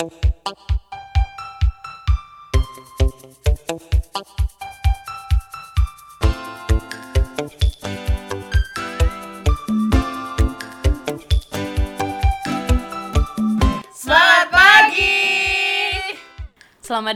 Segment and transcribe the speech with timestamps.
[0.00, 0.08] Selamat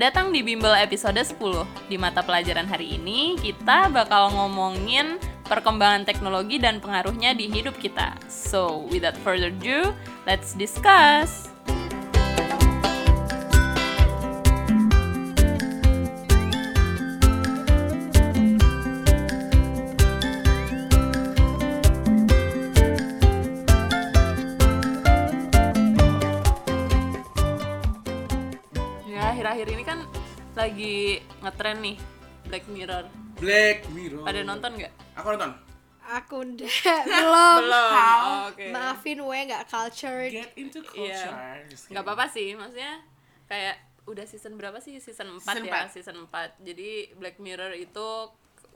[0.05, 1.89] datang di Bimbel episode 10.
[1.89, 5.17] Di mata pelajaran hari ini, kita bakal ngomongin
[5.49, 8.13] perkembangan teknologi dan pengaruhnya di hidup kita.
[8.29, 9.97] So, without further ado,
[10.29, 11.54] let's discuss.
[30.65, 31.97] Lagi ngetren nih
[32.49, 33.05] Black Mirror.
[33.37, 34.25] Black Mirror.
[34.25, 34.93] Pada nonton nggak?
[35.15, 35.53] Aku nonton.
[36.05, 36.77] Aku udah
[37.09, 37.57] belum.
[37.65, 37.91] Belum.
[37.93, 38.25] How?
[38.49, 38.69] Oke.
[38.69, 40.33] Maafin we nggak cultured.
[40.33, 41.33] Get into culture.
[41.69, 43.01] Just nggak apa-apa sih maksudnya
[43.45, 45.87] kayak udah season berapa sih season 4 Season ya empat.
[45.89, 48.09] season 4 jadi Black Mirror itu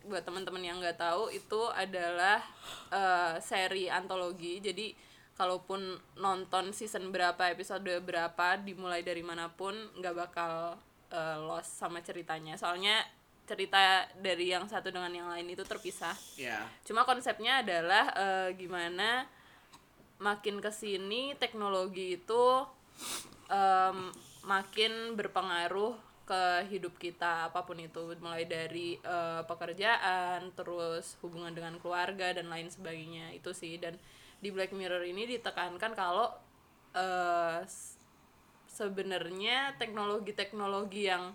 [0.05, 2.41] buat teman-teman yang nggak tahu itu adalah
[2.89, 4.97] eh, seri antologi jadi
[5.37, 5.85] kalaupun
[6.17, 12.55] nonton season berapa episode berapa dimulai dari mana pun nggak bakal eh, lost sama ceritanya.
[12.55, 13.01] Soalnya
[13.49, 16.13] cerita dari yang satu dengan yang lain itu terpisah.
[16.37, 16.69] Ya.
[16.85, 19.25] Cuma konsepnya adalah eh, gimana
[20.19, 22.45] makin ke sini teknologi itu
[23.49, 24.11] em,
[24.43, 25.95] makin berpengaruh
[26.29, 28.13] ke hidup kita apa pun itu.
[28.21, 33.33] Mulai dari eh, pekerjaan terus hubungan dengan keluarga dan lain sebagainya.
[33.33, 33.81] Itu sih.
[33.81, 33.97] Dan
[34.39, 36.31] di Black Mirror ini ditekankan kalau
[37.65, 37.98] s-
[38.79, 41.35] sebenarnya teknologi-teknologi yang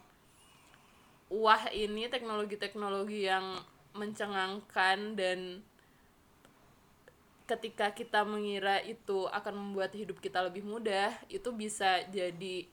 [1.28, 3.60] wah ini teknologi-teknologi yang
[3.92, 5.60] mencengangkan dan
[7.44, 12.64] ketika kita mengira itu akan membuat hidup kita lebih mudah itu bisa jadi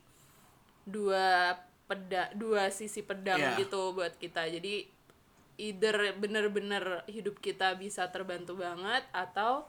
[0.87, 1.59] dua
[1.91, 3.67] peda dua sisi pedang Iya.
[3.67, 4.87] gitu buat kita jadi
[5.59, 9.67] either bener-bener hidup kita bisa terbantu banget atau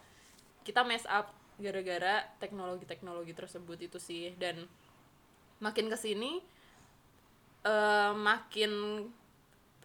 [0.62, 4.70] kita mess up gara-gara teknologi-teknologi tersebut itu sih dan
[5.62, 6.42] makin ke sini
[7.62, 9.06] eh makin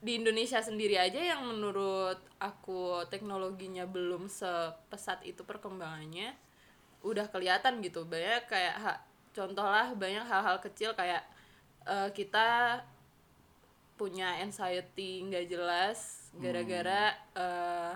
[0.00, 6.36] di Indonesia sendiri aja yang menurut aku teknologinya belum sepesat itu perkembangannya
[7.04, 8.04] udah kelihatan gitu.
[8.04, 11.24] Banyak kayak ha- contoh lah banyak hal-hal kecil kayak
[11.88, 12.80] eh, kita
[13.96, 17.92] punya anxiety nggak jelas gara-gara eh,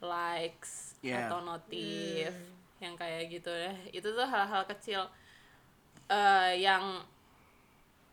[0.00, 1.30] likes Yeah.
[1.30, 2.34] atau notif
[2.82, 3.70] yang kayak gitu ya.
[3.94, 5.06] Itu tuh hal-hal kecil
[6.08, 7.04] eh, yang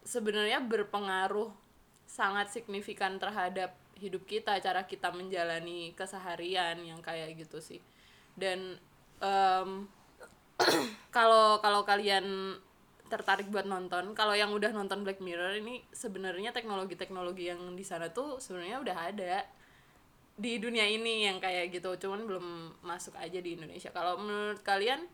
[0.05, 1.49] sebenarnya berpengaruh
[2.05, 7.81] sangat signifikan terhadap hidup kita cara kita menjalani keseharian yang kayak gitu sih.
[8.35, 8.77] Dan
[9.23, 9.89] em,
[11.15, 12.55] kalau kalau kalian
[13.05, 18.09] tertarik buat nonton kalau yang udah nonton Black Mirror ini sebenarnya teknologi-teknologi yang di sana
[18.09, 19.35] tuh sebenarnya udah ada
[20.35, 22.45] di dunia ini yang kayak gitu cuman belum
[22.83, 23.93] masuk aja di Indonesia.
[23.95, 25.07] Kalau menurut kalian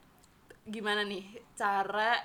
[0.65, 2.17] gimana nih cara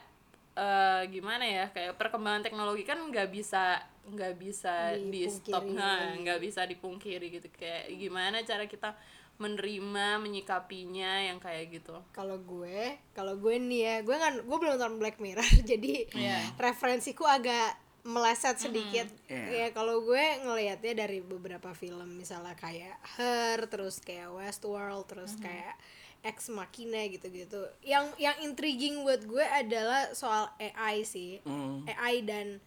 [0.56, 6.38] eh, gimana ya kayak perkembangan teknologi kan nggak bisa nggak bisa di stop nah nggak
[6.38, 8.96] bisa dipungkiri gitu kayak gimana cara kita
[9.36, 14.80] menerima menyikapinya yang kayak gitu Kalau gue, kalau gue nih ya, gue kan gue belum
[14.80, 16.56] nonton Black Mirror, jadi Iya.
[16.56, 19.04] referensiku agak meleset sedikit.
[19.28, 19.68] Iya.
[19.68, 25.76] Ya kalau gue ngelihatnya dari beberapa film, misalnya kayak Her, terus kayak Westworld, terus kayak
[26.26, 27.62] Ex Machina gitu-gitu.
[27.86, 31.38] Yang yang intriguing buat gue adalah soal AI sih.
[31.46, 31.86] Hmm.
[31.86, 32.58] AI dan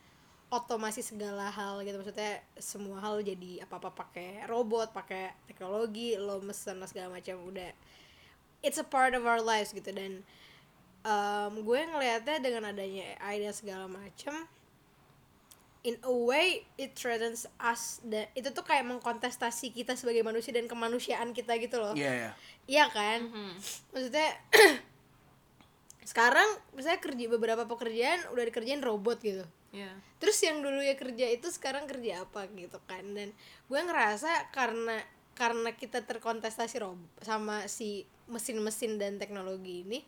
[0.49, 6.41] otomasi segala hal gitu maksudnya semua hal jadi apa apa pakai robot pakai teknologi lo
[6.41, 7.69] mesen segala macam udah
[8.65, 10.25] it's a part of our lives gitu dan
[11.05, 14.49] um, gue ngelihatnya dengan adanya AI dan segala macam
[15.87, 20.67] in a way it threatens us dan itu tuh kayak mengkontestasi kita sebagai manusia dan
[20.67, 21.95] kemanusiaan kita gitu loh.
[21.95, 22.31] Iya, iya.
[22.67, 23.31] iya kan?
[23.95, 24.29] Maksudnya
[26.11, 29.45] sekarang misalnya kerja beberapa pekerjaan udah dikerjain robot gitu.
[29.71, 33.15] Ya terus yang dulu ya kerja itu sekarang kerja apa gitu kan?
[33.15, 33.31] Dan
[33.71, 34.99] gue ngerasa karena
[35.33, 40.03] karena kita terkontestasi rob sama si mesin-mesin dan teknologi ini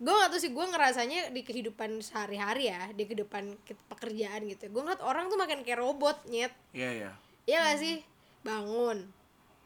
[0.00, 4.72] gue gak tahu sih gue ngerasanya di kehidupan sehari-hari ya di kehidupan ke- pekerjaan gitu.
[4.72, 6.56] Gue ngeliat orang tuh makin kayak robot nyet.
[6.72, 7.10] Iya, iya.
[7.44, 7.96] Iya gak sih?
[8.40, 9.12] Bangun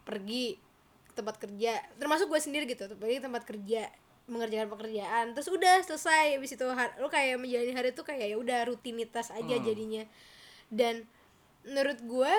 [0.03, 0.59] pergi
[1.07, 1.79] ke tempat kerja.
[2.03, 3.87] Termasuk gue sendiri gitu pergi ke tempat kerja
[4.27, 5.25] mengerjakan pekerjaan.
[5.39, 6.35] Terus udah selesai.
[6.35, 6.67] Habis itu
[6.99, 10.03] lu kayak menjalani hari itu kayak ya udah rutinitas aja jadinya.
[10.67, 11.07] Dan
[11.63, 12.35] menurut gue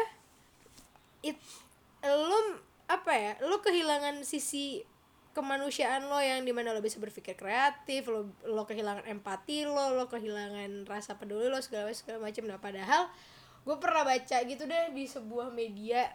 [1.23, 1.39] it
[2.03, 4.85] lu apa ya lu kehilangan sisi
[5.35, 10.07] kemanusiaan lo yang di mana lo bisa berpikir kreatif lo lo kehilangan empati lo lo
[10.07, 12.47] kehilangan rasa peduli lo segala segala macam.
[12.47, 13.11] Nah padahal
[13.67, 16.07] gue pernah baca gitu deh di sebuah media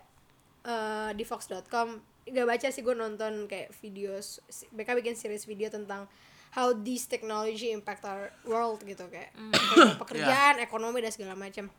[0.65, 2.01] eh, di fox.com
[2.31, 4.39] gak baca sih gue nonton kayak videos
[4.71, 6.09] mereka bikin series video tentang
[6.57, 11.71] how this technology impact our world gitu kayak, kayak pekerjaan ekonomi dan segala macam.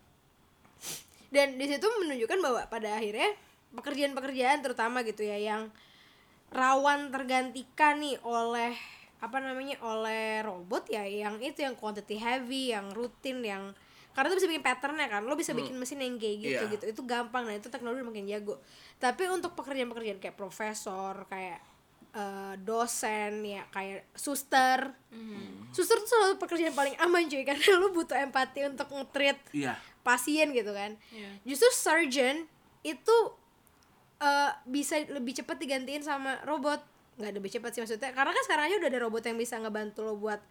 [1.32, 3.36] Dan di situ menunjukkan bahwa pada akhirnya
[3.72, 5.72] pekerjaan-pekerjaan terutama gitu ya yang
[6.52, 8.76] rawan tergantikan nih oleh
[9.18, 13.72] apa namanya oleh robot ya yang itu yang quantity heavy yang rutin yang
[14.12, 16.72] karena itu bisa bikin patternnya kan lo bisa bikin mesin yang kayak gitu Iya.
[16.74, 18.60] gitu itu gampang nah itu teknologi makin jago
[18.98, 21.62] tapi untuk pekerjaan-pekerjaan kayak profesor kayak
[22.12, 24.92] eh, dosen ya kayak suster
[25.72, 29.80] suster tuh selalu pekerjaan paling aman cuy karena lo butuh empati untuk nge-treat Iya.
[30.02, 31.30] pasien gitu kan Iya.
[31.46, 32.50] justru surgeon
[32.82, 33.16] itu
[34.22, 36.80] eh, bisa lebih cepat digantiin sama robot.
[37.18, 38.14] Nggak lebih cepat sih maksudnya.
[38.14, 40.42] Karena kan sekarang aja udah ada robot yang bisa ngebantu lo buat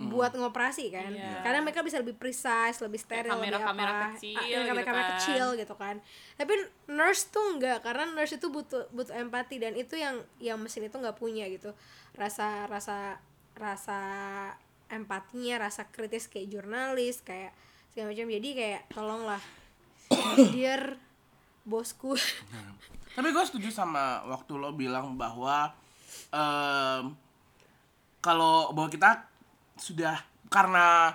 [0.00, 1.12] buat ngoperasi kan.
[1.12, 1.44] Iya.
[1.44, 4.06] karena mereka bisa lebih precise lebih steril lebih kamera-kamera apa.
[4.16, 5.12] kecil Ah, gitu kamera-kamera kan.
[5.12, 5.96] kecil gitu kan.
[6.40, 6.52] Tapi
[6.88, 10.96] nurse tuh enggak karena nurse itu butuh butuh empati dan itu yang yang mesin itu
[10.96, 11.76] nggak punya gitu.
[12.16, 13.20] Rasa rasa
[13.52, 14.00] rasa
[14.88, 17.52] empatinya rasa kritis kayak jurnalis kayak
[17.92, 18.32] segala macam.
[18.32, 19.42] Jadi kayak tolonglah
[20.56, 20.96] dear
[21.70, 22.18] bosku.
[23.14, 25.70] Tapi gue setuju sama waktu lo bilang bahwa
[26.34, 27.14] em,
[28.18, 29.30] kalau bahwa kita
[29.78, 30.18] sudah
[30.50, 31.14] karena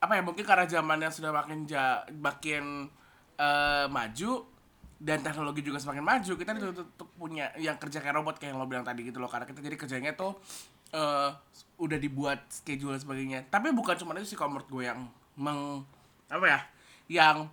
[0.00, 2.88] apa ya mungkin karena zamannya sudah makin ja, makin
[3.36, 4.48] eh, maju
[5.00, 8.68] dan teknologi juga semakin maju kita untuk punya yang kerja kayak robot kayak yang lo
[8.68, 9.28] bilang tadi gitu loh.
[9.28, 10.40] Karena kita jadi kerjanya tuh
[10.96, 11.30] eh,
[11.80, 13.38] udah dibuat schedule dan sebagainya.
[13.48, 15.04] Tapi bukan cuma itu sih menurut gue yang
[15.36, 15.84] meng
[16.30, 16.60] apa ya
[17.10, 17.50] yang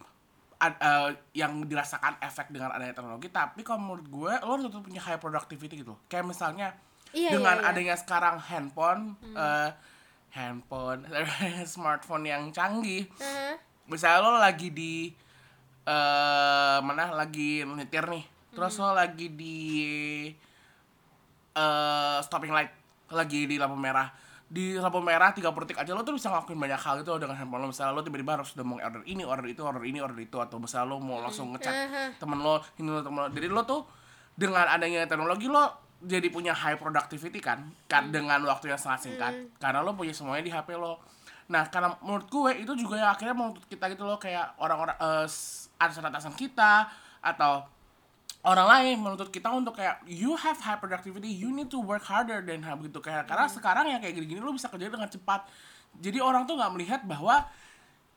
[0.57, 4.81] ad- eh, yang dirasakan efek dengan adanya teknologi tapi kalau menurut gue lo harus tetap
[4.81, 6.73] punya high productivity gitu kayak misalnya
[7.09, 7.71] Iya, dengan iya, iya.
[7.71, 9.69] adanya sekarang handphone eh,
[10.29, 11.07] handphone
[11.65, 13.07] smartphone yang canggih.
[13.15, 13.55] Heeh.
[13.85, 15.07] misalnya lo lagi di
[15.83, 18.21] eh mana lagi nyetir nih
[18.51, 19.55] terus lo lagi di
[21.53, 22.73] eh stopping light
[23.09, 24.11] lagi di lampu merah
[24.47, 27.61] di lampu merah 30 detik aja lo tuh bisa ngelakuin banyak hal gitu dengan handphone
[27.61, 27.67] lo.
[27.67, 30.55] Misalnya lo tiba-tiba harus udah mau order ini order itu order ini order itu atau
[30.55, 31.73] misalnya lo mau langsung ngechat
[32.15, 33.29] temen lo ini lo temen lo.
[33.29, 33.81] Jadi lo tuh
[34.33, 35.63] dengan adanya teknologi lo
[35.97, 39.31] jadi punya high productivity kan kan dengan waktu yang sangat singkat.
[39.57, 41.03] Karena lo punya semuanya di HP lo.
[41.47, 44.95] Nah karena menurut gue itu juga yang akhirnya menuntut kita gitu loh kayak orang-orang
[45.25, 46.87] s- atasan-atasan kita
[47.19, 47.67] atau
[48.47, 52.39] orang lain menuntut kita untuk kayak you have high productivity you need to work harder
[52.39, 53.03] than hal gitu.
[53.03, 55.43] Kayak karena sekarang yang kayak gini-gini lo bisa kerja dengan cepat.
[55.99, 57.43] Jadi orang tuh nggak melihat bahwa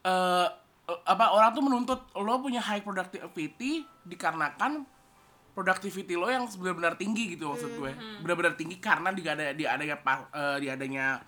[0.06, 0.49] eh
[0.91, 4.87] apa orang tuh menuntut lo punya high productivity dikarenakan
[5.55, 7.91] productivity lo yang benar-benar tinggi gitu maksud gue.
[8.23, 11.19] Benar-benar tinggi karena di ada di adanya pa- eh, di adanya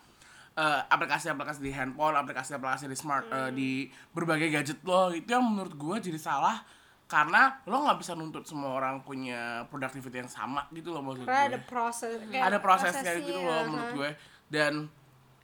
[0.54, 3.70] eh, aplikasi-aplikasi di handphone aplikasi-aplikasi di smart eh, di
[4.14, 5.10] berbagai gadget lo.
[5.10, 6.62] Itu yang menurut gue jadi salah
[7.12, 11.44] karena lo nggak bisa nuntut semua orang punya productivity yang sama gitu loh maksud karena
[11.44, 13.96] gue ada proses kayak ada prosesnya prosesnya, gitu loh menurut aha.
[14.00, 14.10] gue
[14.48, 14.72] dan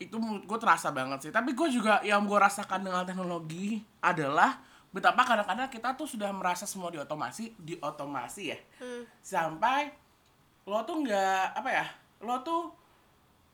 [0.01, 4.57] itu menurut gue terasa banget sih tapi gue juga yang gue rasakan dengan teknologi adalah
[4.89, 9.05] betapa kadang-kadang kita tuh sudah merasa semua diotomasi diotomasi ya Hmm.
[9.21, 9.93] sampai
[10.65, 11.87] lo tuh nggak apa ya
[12.25, 12.73] lo tuh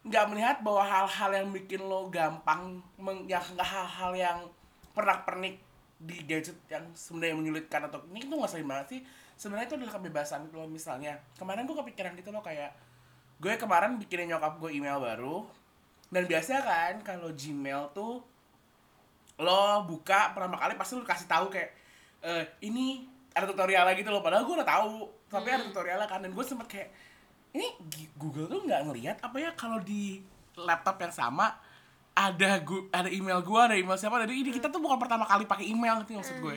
[0.05, 4.39] nggak melihat bahwa hal-hal yang bikin lo gampang meng, yang hal-hal yang
[4.93, 5.64] pernak-pernik
[6.05, 9.01] di gadget yang sebenarnya menyulitkan atau ini tuh nggak sering banget sih.
[9.35, 11.17] Sebenarnya itu adalah kebebasan loh misalnya.
[11.41, 12.71] Kemarin gue kepikiran gitu loh kayak
[13.41, 15.49] gue kemarin bikinin nyokap gue email baru.
[16.13, 18.23] Dan biasa kan kalau Gmail tuh
[19.35, 21.75] lo buka pertama kali pasti lo kasih tahu kayak
[22.23, 24.23] eh, ini ada tutorialnya gitu loh.
[24.23, 26.23] Padahal gue udah tahu tapi ada tutorialnya kan.
[26.23, 26.89] Dan gue sempet kayak
[27.55, 27.67] ini
[28.19, 30.23] Google tuh nggak ngelihat apa ya kalau di
[30.55, 31.55] laptop yang sama
[32.15, 35.45] ada gu- ada email gue ada email siapa jadi ini kita tuh bukan pertama kali
[35.45, 36.57] pakai email gitu maksud gue.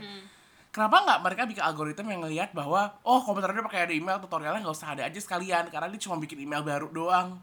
[0.70, 4.76] Kenapa nggak mereka bikin algoritma yang ngelihat bahwa oh komputernya pakai ada email tutorialnya nggak
[4.76, 7.42] usah ada aja sekalian karena dia cuma bikin email baru doang.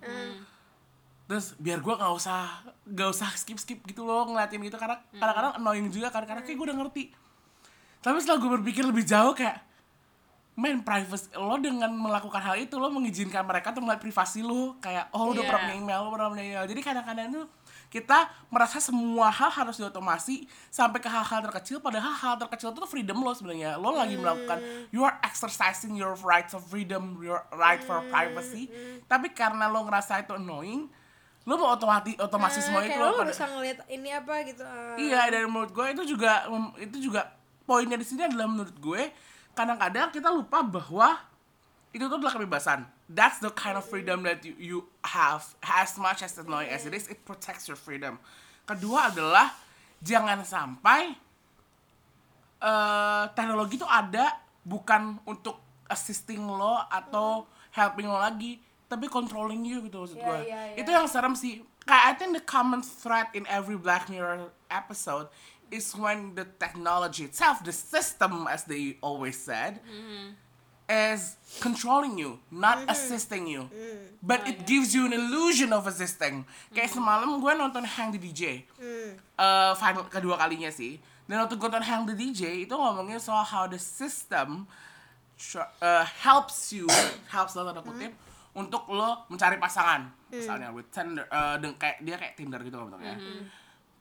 [1.25, 5.59] Terus biar gue nggak usah nggak usah skip skip gitu loh ngeliatin gitu karena kadang-kadang
[5.59, 7.05] annoying juga kan karena kayak gue udah ngerti.
[7.99, 9.59] Tapi setelah gue berpikir lebih jauh kayak
[10.55, 14.79] main privacy lo dengan melakukan hal itu lo mengizinkan mereka tuh melihat privasi lo.
[14.79, 15.49] Kayak oh udah Iya.
[15.51, 16.65] pernah punya email lo pernah punya email.
[16.69, 17.47] Jadi kadang-kadang tuh
[17.95, 23.23] kita merasa semua hal harus diotomasi sampai ke hal-hal terkecil padahal hal terkecil itu freedom
[23.23, 23.79] lo sebenarnya.
[23.79, 24.59] Lo lagi melakukan
[24.91, 28.67] you are exercising your rights of freedom your right for privacy.
[29.07, 30.91] Tapi karena lo ngerasa itu annoying
[31.45, 34.65] lo mau otomati otomasi Ah, semua itu lo lo pada- bisa ngeliat ini apa gitu
[34.65, 34.97] ah.
[34.97, 36.49] Iya dan menurut gue itu juga
[36.81, 37.31] itu juga
[37.63, 39.13] poinnya di sini adalah menurut gue
[39.53, 41.21] kadang-kadang kita lupa bahwa
[41.95, 42.83] itu tuh adalah kebebasan.
[43.07, 46.93] That's the kind of freedom that you, you have as much as annoying as it
[46.93, 48.19] is it protects your freedom.
[48.67, 49.55] Kedua adalah
[50.03, 51.15] jangan sampai
[52.59, 58.57] eh teknologi itu ada bukan untuk assisting lo atau helping lo lagi
[58.89, 60.77] tapi controlling you gitu maksud Iya, gue iya, iya.
[60.81, 61.61] itu yang serem sih.
[61.85, 65.29] Kayak I think the common thread in every Black Mirror episode
[65.69, 69.85] is when the technology itself the system as they always said
[70.89, 73.69] is controlling you, not assisting you.
[74.21, 76.45] But it gives you an illusion of assisting.
[76.73, 78.65] Kayak semalam gue nonton Hang the DJ.
[79.37, 81.01] Eh, final kedua kalinya sih.
[81.25, 84.69] Dan waktu gue nonton Hang the DJ itu ngomongin soal how the system
[85.81, 86.89] eh, helps you,
[87.35, 88.13] helps lo tanda kutip,
[88.53, 90.09] untuk lo mencari pasangan.
[90.29, 93.17] Misalnya with Tinder, dan kayak dia kayak Tinder gitu kan bentuknya.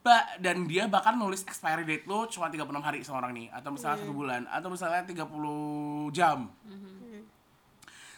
[0.03, 3.71] Ba- dan dia bahkan nulis expiry date lo cuma 36 hari sama orang nih atau
[3.71, 4.43] misalnya satu bulan.
[4.51, 6.51] Atau misalnya 30 jam.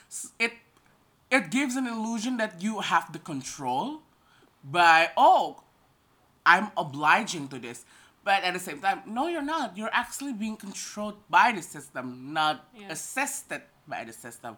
[0.10, 0.54] S- it
[1.30, 4.02] it gives an illusion that you have the control
[4.66, 5.62] by oh
[6.42, 7.86] I'm obliging to this.
[8.26, 9.78] But at the same time no you're not.
[9.78, 12.90] You're actually being controlled by the system not Yeah.
[12.90, 14.58] assisted by the system.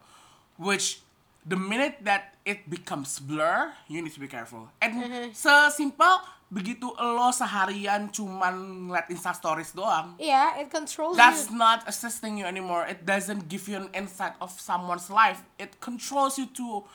[0.56, 1.04] Which
[1.48, 5.00] the minute that it becomes blur you need to be careful and
[5.32, 8.56] sesimpel begitu lo seharian cuman
[8.88, 11.60] ngeliat insta stories doang Iya, it controls that's you.
[11.60, 12.88] not assisting you anymore.
[12.88, 15.44] It doesn't give you an insight of someone's life.
[15.56, 16.88] It controls you to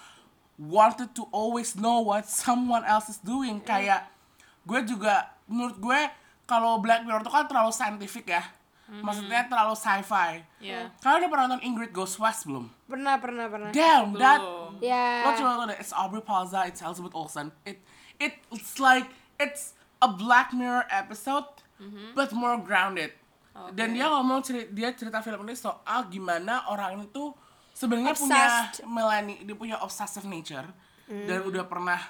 [0.56, 3.61] wanted to always know what someone else is doing.
[3.61, 4.09] Kayak
[4.64, 6.00] gue juga menurut gue
[6.49, 8.49] kalau Black Mirror itu kan terlalu scientific ya.
[8.85, 10.45] Maksudnya terlalu sci-fi.
[10.59, 10.93] Iya.
[10.99, 12.69] Kalian udah pernah nonton Ingrid Goes West belum?
[12.85, 13.71] Pernah, pernah, pernah.
[13.71, 14.73] Damn, that Belum.
[14.79, 15.25] Ya.
[15.25, 15.79] lo cuma nonton deh.
[15.79, 17.55] It's Aubrey Plaza, it's Elizabeth Olsen.
[17.62, 17.81] It
[18.19, 21.49] it it's like it's a Black Mirror episode,
[22.12, 23.17] but more grounded.
[23.73, 27.33] Dan dia ngomong cerita, dia cerita film ini soal gimana orang ini tuh
[27.71, 28.85] sebenarnya punya Obsessed.
[28.85, 30.65] melani, dia punya obsessive nature
[31.07, 32.01] dan udah pernah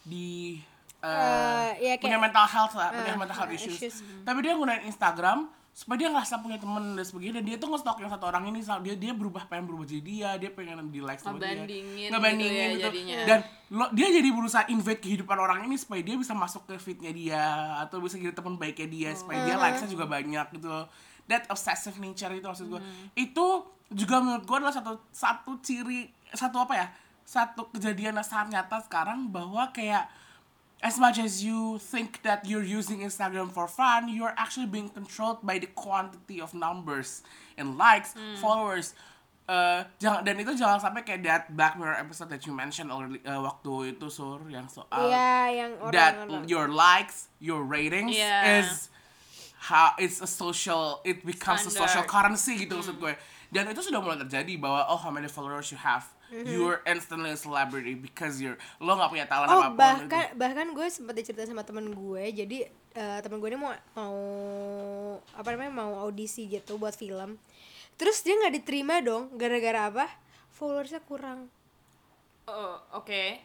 [0.00, 0.58] di
[0.98, 3.74] uh, Eh, ya punya kayak- mental health lah, punya eh, mental health issues.
[3.76, 3.96] issues.
[4.22, 7.38] Tapi dia gunain Instagram supaya dia ngerasa punya temen dan sebagainya.
[7.38, 10.30] Dan dia tuh nge-stalk yang satu orang ini dia dia berubah pengen berubah jadi dia
[10.34, 11.54] dia pengen di like sama dia.
[12.10, 13.16] Ngebandingin gitu ya gitu, jadinya.
[13.22, 13.38] dan
[13.70, 17.42] lo- dia jadi berusaha invade kehidupan orang ini supaya dia bisa masuk ke feednya dia
[17.78, 20.68] atau bisa jadi teman baiknya dia supaya dia likesnya juga banyak gitu.
[21.30, 22.82] That obsessive nature itu maksud gue
[23.14, 23.46] itu
[23.94, 26.86] juga menurut gue adalah satu satu ciri satu apa ya?
[27.22, 30.10] Satu kejadian yang sangat nyata sekarang bahwa kayak
[30.78, 35.42] as much as you think that you're using Instagram for fun, you're actually being controlled
[35.42, 37.22] by the quantity of numbers
[37.58, 38.94] and likes, followers.
[39.48, 43.16] Uh, jangan dan itu jangan sampai kayak that Black Mirror episode that you mentioned already
[43.24, 48.60] uh, waktu itu sur yang soal Iya, yang that orang your likes, your ratings Yeah.
[48.60, 48.92] is
[49.72, 52.12] how it's a social, it becomes a social Standard.
[52.12, 53.16] currency gitu maksud gue.
[53.48, 57.36] Dan itu sudah mulai terjadi bahwa oh how many followers you have, you're instantly a
[57.36, 59.76] celebrity because you're lo nggak punya talent Oh apa pun.
[59.76, 62.58] bahkan bahkan gue sempat cerita sama temen gue jadi
[62.92, 64.16] eh, temen gue ini mau mau
[65.30, 67.40] apa namanya mau audisi gitu buat film
[67.94, 70.06] terus dia nggak diterima dong gara-gara apa
[70.50, 71.48] followersnya kurang
[72.44, 73.44] Oh, oke.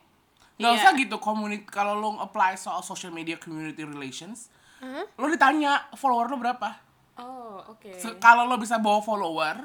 [0.55, 0.79] Nggak Iya.
[0.79, 4.47] usah gitu komunik kalau lo apply soal social media community relations,
[4.79, 5.03] Hah?
[5.13, 6.79] lo ditanya follower lo berapa.
[7.13, 7.91] Oh, oke.
[7.93, 9.59] Se- Kalau lo bisa bawa follower,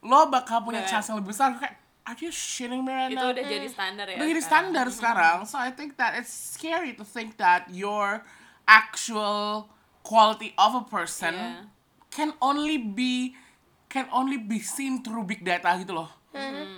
[0.00, 1.52] lo bakal punya chance yang lebih besar.
[1.52, 1.76] Kayak,
[2.10, 3.30] are you shitting me right Itu now?
[3.30, 4.18] udah jadi standar ya.
[4.18, 4.66] Udah jadi sekarang.
[4.66, 5.36] standar sekarang.
[5.46, 8.26] So I think that it's scary to think that your
[8.66, 9.70] actual
[10.02, 11.70] quality of a person Yeah.
[12.08, 13.38] can only be
[13.86, 16.10] can only be seen through big data gitu loh.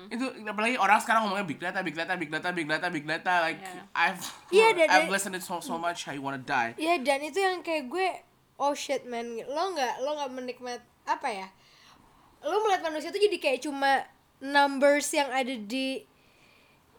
[0.08, 3.34] Itu apalagi orang sekarang ngomongnya big data, big data, big data, big data, big data.
[3.42, 3.84] Like Yeah.
[3.94, 6.72] I've Iya, dan- I've listened it so so much, I wanna die.
[6.78, 8.08] ya dan itu yang kayak gue
[8.56, 11.48] oh shit man lo nggak lo nggak menikmat apa ya
[12.40, 14.02] lo melihat manusia tuh jadi kayak cuma
[14.42, 16.02] numbers yang ada di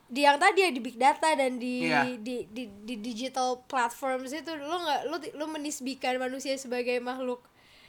[0.07, 2.05] di yang tadi ya di big data dan di Iya.
[2.15, 7.41] di, di di digital platforms itu lo nggak lo lo menisbikan manusia sebagai makhluk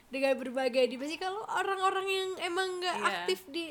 [0.08, 3.06] dengan berbagai dimensi kalau orang-orang yang emang nggak Iya.
[3.06, 3.68] aktif di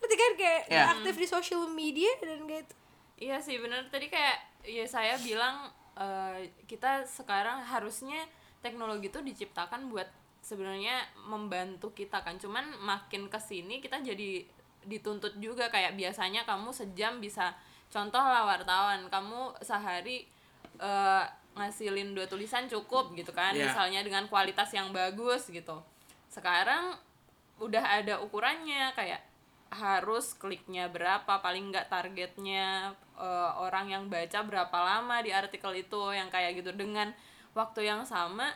[0.00, 0.72] berarti kan kayak Iya.
[0.72, 2.74] nggak aktif di social media dan kayak gitu.
[3.14, 8.26] Iya sih bener tadi kayak ya saya bilang eh, kita sekarang harusnya
[8.58, 10.08] teknologi itu diciptakan buat
[10.40, 14.42] sebenarnya membantu kita kan cuman makin ke sini kita jadi
[14.84, 17.52] dituntut juga kayak biasanya kamu sejam bisa
[17.88, 20.26] contoh lah wartawan kamu sehari
[20.76, 21.24] eh,
[21.54, 23.70] ngasilin dua tulisan cukup gitu kan Iya.
[23.70, 25.78] misalnya dengan kualitas yang bagus gitu.
[26.26, 26.98] Sekarang
[27.62, 29.22] udah ada ukurannya kayak
[29.70, 36.02] harus kliknya berapa paling nggak targetnya eh, orang yang baca berapa lama di artikel itu
[36.10, 36.74] yang kayak gitu.
[36.74, 37.14] Dengan
[37.54, 38.50] waktu yang sama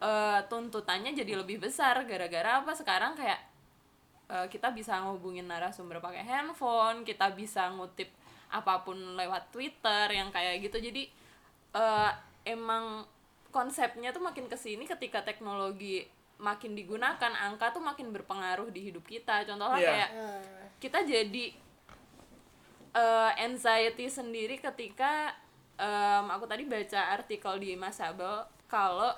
[0.00, 2.00] eh, tuntutannya jadi lebih besar.
[2.08, 2.72] Gara-gara apa?
[2.72, 3.36] Sekarang kayak
[4.30, 8.06] eh, kita bisa ngubungin narasumber pakai handphone kita bisa ngutip
[8.50, 11.02] apa pun lewat Twitter yang kayak gitu jadi
[11.74, 12.10] eh,
[12.46, 13.02] emang
[13.50, 16.06] konsepnya tuh makin ke sini ketika teknologi
[16.38, 19.90] makin digunakan angka tuh makin berpengaruh di hidup kita contohnya Iya.
[19.90, 20.10] kayak
[20.80, 21.44] kita jadi
[22.94, 25.34] eh, anxiety sendiri ketika
[25.76, 29.12] em, aku tadi baca artikel di Masabel kalau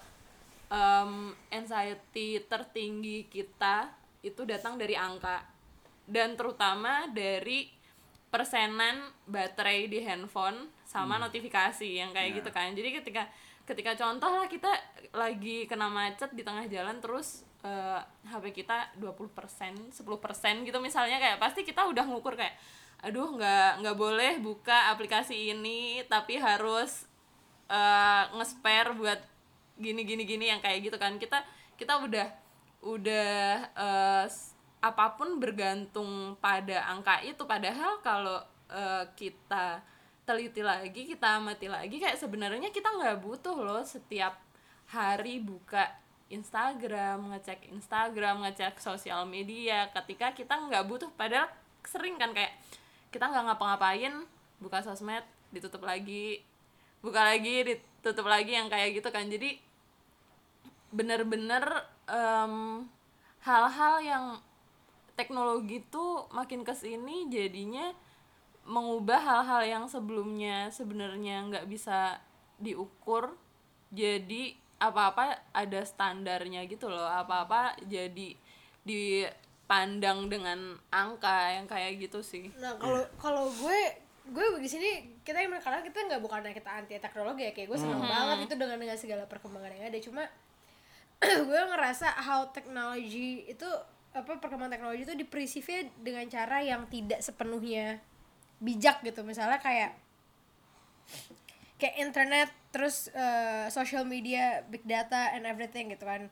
[0.68, 1.12] em,
[1.48, 3.88] anxiety tertinggi kita
[4.22, 5.42] itu datang dari angka
[6.06, 7.70] dan terutama dari
[8.26, 12.36] persenan baterai di handphone sama notifikasi yang kayak Ya.
[12.40, 12.72] gitu kan.
[12.72, 13.22] Jadi ketika
[13.62, 14.72] ketika contoh lah kita
[15.14, 21.38] lagi kena macet di tengah jalan terus eh, HP kita 20% 10% gitu misalnya kayak
[21.38, 22.58] pasti kita udah ngukur kayak
[23.02, 27.06] aduh nggak nggak boleh buka aplikasi ini tapi harus
[27.68, 29.20] eh, nge-spare buat
[29.78, 31.20] gini gini gini yang kayak gitu kan.
[31.20, 31.44] Kita
[31.76, 32.26] kita udah
[32.82, 33.70] udah
[34.26, 37.46] s- apa pun bergantung pada angka itu.
[37.46, 39.80] Padahal kalau eh, kita
[40.22, 44.38] teliti lagi kita amati lagi kayak sebenarnya kita nggak butuh loh setiap
[44.90, 45.90] hari buka
[46.30, 49.86] Instagram ngecek Instagram ngecek sosial media.
[49.94, 51.46] Ketika kita nggak butuh padahal
[51.86, 52.54] sering kan kayak
[53.14, 54.14] kita nggak ngapa-ngapain
[54.62, 56.40] buka sosmed ditutup lagi
[57.02, 59.28] buka lagi ditutup lagi yang kayak gitu kan.
[59.28, 59.58] Jadi
[60.92, 61.64] bener-bener
[62.06, 62.86] em,
[63.42, 64.24] hal-hal yang
[65.18, 67.90] teknologi tuh makin ke sini jadinya
[68.62, 72.22] mengubah hal-hal yang sebelumnya sebenarnya nggak bisa
[72.62, 73.34] diukur
[73.90, 77.06] jadi apa-apa ada standarnya gitu loh.
[77.06, 78.34] Apa-apa jadi
[78.82, 82.50] dipandang dengan angka yang kayak gitu sih.
[82.58, 83.78] Nah kalau kalau gue
[84.22, 87.78] gue di sini kita yang karena kita nggak bukannya kita anti teknologi ya kayak gue
[87.78, 89.98] seneng banget itu dengan dengan segala perkembangan yang ada.
[90.02, 90.22] Cuma
[91.48, 93.68] gue ngerasa how teknologi itu
[94.12, 98.02] apa perkembangan teknologi itu dipersifnya dengan cara yang tidak sepenuhnya
[98.60, 99.24] bijak gitu.
[99.24, 99.96] Misalnya kayak
[101.80, 106.28] kayak internet terus eh, social media big data and everything gitu kan.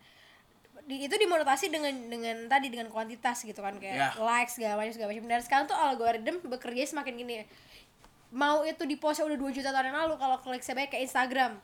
[0.85, 3.81] Di, itu dimonotasi dengan dengan tadi dengan kuantitas gitu kan.
[3.81, 4.09] Kayak Ya.
[4.21, 5.27] likes segala macam segala macam.
[5.31, 7.35] Dan sekarang tuh algoritma bekerja semakin gini.
[8.31, 11.59] Mau itu di postnya udah 2 juta tahun yang lalu kalau klik saya ke Instagram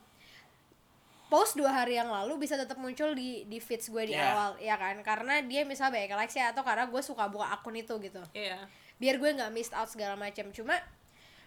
[1.27, 4.31] post dua hari yang lalu bisa tetap muncul di di feeds gue di Ya.
[4.31, 4.95] awal ya kan?
[5.03, 8.23] Karena dia misalnya banyak likes ya atau karena gue suka buka akun itu gitu.
[8.31, 8.63] Iya.
[8.95, 10.79] Biar gue nggak miss out segala macam cuma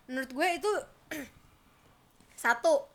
[0.04, 0.72] menurut gue itu
[2.36, 2.86] satu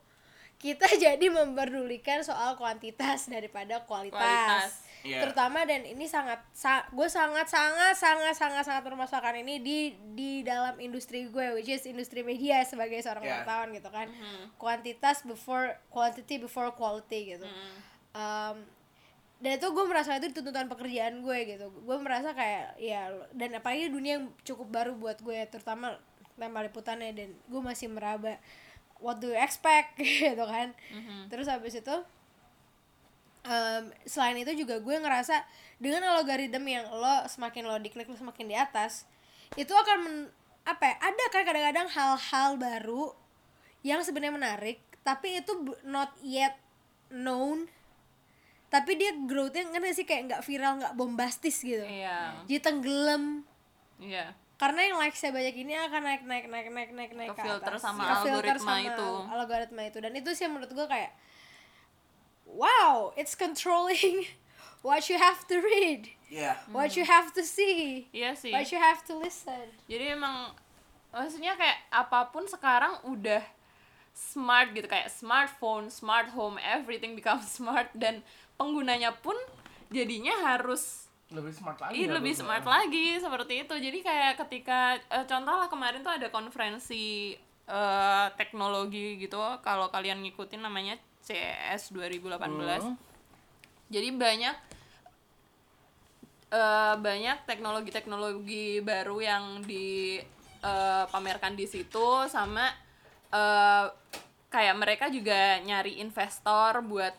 [0.55, 4.71] kita jadi memperdulikan soal kuantitas daripada kualitas, Kualitas,
[5.05, 5.21] iya.
[5.21, 9.77] terutama dan ini sangat sa- gue sangat sangat sangat sangat sangat permasalahkan ini di
[10.11, 13.33] di dalam industri gue which is industri media sebagai seorang Iya.
[13.39, 14.09] wartawan gitu kan.
[14.55, 17.45] Kuantitas before quantity before quality gitu.
[18.11, 18.65] Um,
[19.37, 21.69] dan itu gue merasa itu tuntutan pekerjaan gue gitu.
[21.77, 25.99] Gue merasa kayak ya dan apalagi dunia yang cukup baru buat gue terutama
[26.33, 28.35] tema liputannya dan gue masih meraba
[28.97, 30.73] what do you expect gitu kan.
[31.27, 31.95] Terus habis itu
[33.45, 35.45] em, selain itu juga gue ngerasa
[35.77, 39.05] dengan algoritma yang lo semakin lo diklik lo semakin di atas
[39.53, 40.31] itu akan men-
[40.65, 43.13] apa ya ada kan kadang-kadang hal-hal baru
[43.85, 45.53] yang sebenarnya menarik tapi itu
[45.85, 46.57] not yet
[47.13, 47.69] known
[48.65, 51.79] tapi dia growthnya ngerti sih kayak nggak viral nggak bombastis gitu.
[51.79, 52.33] Iya.
[52.43, 53.45] Jadi tenggelam.
[54.03, 54.35] Iya.
[54.59, 57.71] Karena yang like saya banyak ini akan naik naik naik naik naik naik ke Kefilter
[57.71, 57.79] atas.
[57.79, 59.09] sama Kefilter algoritma sama itu.
[59.31, 59.97] algoritma itu.
[60.03, 61.11] Dan itu sih menurut gue kayak
[62.47, 64.25] wow it's controlling
[64.85, 66.57] what you have to read Iya.
[66.73, 70.51] what you have to see iya sih what you have to listen jadi emang
[71.09, 73.45] maksudnya kayak apa pun sekarang udah
[74.11, 79.35] smart gitu kayak smartphone smart home everything becomes smart dan penggunanya pun
[79.91, 82.05] jadinya harus Lebih smart lagi.
[82.05, 82.85] Iya lebih gue smart bilang.
[82.85, 83.73] lagi seperti itu.
[83.73, 87.33] Jadi kayak ketika eh, contoh lah kemarin tuh ada konferensi
[87.65, 92.37] eh, teknologi gitu kalau kalian ngikutin namanya CES 2018.
[92.45, 92.93] Hmm.
[93.89, 94.55] Jadi banyak
[96.53, 102.69] eh, banyak teknologi-teknologi baru yang dipamerkan di situ sama
[103.33, 103.85] eh,
[104.53, 107.11] kayak mereka juga nyari investor buat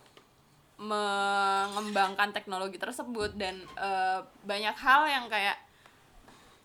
[0.77, 5.59] mengembangkan teknologi tersebut dan eh, banyak hal yang kayak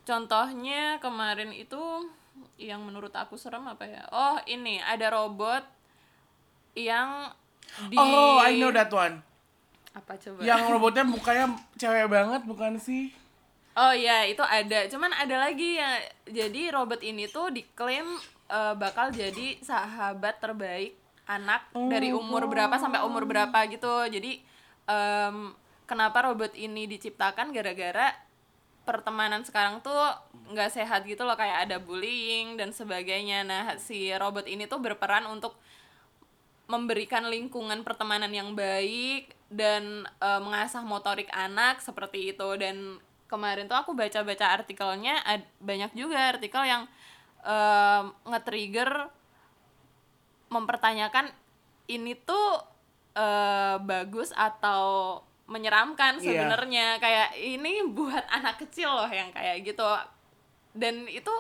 [0.05, 2.09] contohnya kemarin itu
[2.57, 5.80] yang menurut aku serem apa ya oh ini ada robot
[6.73, 7.31] yang
[7.87, 9.23] di Oh, I know that one.
[9.91, 13.11] apa coba Yang robotnya mukanya cewek banget bukan sih?
[13.71, 15.99] Oh iya itu ada, cuman ada lagi ya.
[16.27, 18.07] Jadi robot ini tuh diklaim
[18.47, 24.07] eh, bakal jadi sahabat terbaik anak dari umur berapa sampai umur berapa gitu.
[24.11, 24.43] Jadi
[24.87, 25.55] em,
[25.87, 28.11] kenapa robot ini diciptakan gara-gara
[28.81, 29.95] pertemanan sekarang tuh
[30.51, 35.29] nggak sehat gitu loh kayak ada bullying dan sebagainya nah si robot ini tuh berperan
[35.29, 35.53] untuk
[36.71, 42.47] memberikan lingkungan pertemanan yang baik dan eh, mengasah motorik anak seperti itu.
[42.55, 46.87] Dan kemarin tuh aku baca-baca artikelnya ad- banyak juga artikel yang
[47.43, 49.11] eh, nge-trigger
[50.47, 51.31] mempertanyakan
[51.87, 52.63] ini tuh
[53.15, 55.19] eh, bagus atau
[55.51, 56.47] menyeramkan Iya.
[56.47, 56.85] sebenarnya.
[57.03, 59.83] Kayak ini buat anak kecil loh yang kayak gitu.
[60.71, 61.31] Dan itu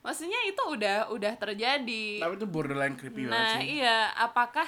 [0.00, 3.80] maksudnya itu udah udah terjadi Tapi itu borderline creepy Nah, banget sih.
[3.80, 4.64] iya, apakah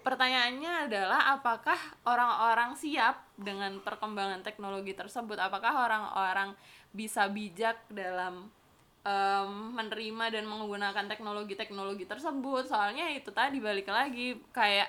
[0.00, 5.36] pertanyaannya adalah apakah orang-orang siap dengan perkembangan teknologi tersebut?
[5.36, 6.54] Apakah orang-orang
[6.90, 8.48] bisa bijak dalam
[9.02, 12.64] em, menerima dan menggunakan teknologi-teknologi tersebut?
[12.64, 14.88] Soalnya itu tadi balik lagi kayak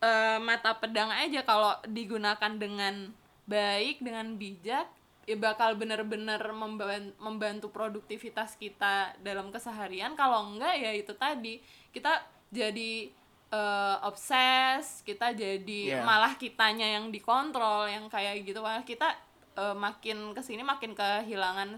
[0.00, 3.10] eh, mata pedang aja kalau digunakan dengan
[3.44, 4.86] baik dengan bijak
[5.28, 10.16] ya bakal bener-bener memban- membantu produktivitas kita dalam keseharian.
[10.16, 11.60] Kalau enggak ya itu tadi
[11.92, 13.12] kita jadi
[13.48, 16.04] eh, obses kita jadi Iya.
[16.04, 18.64] malah kitanya yang dikontrol yang kayak gitu.
[18.64, 19.12] Malah kita
[19.52, 21.76] eh, makin ke sini makin kehilangan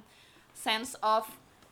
[0.54, 1.26] sense of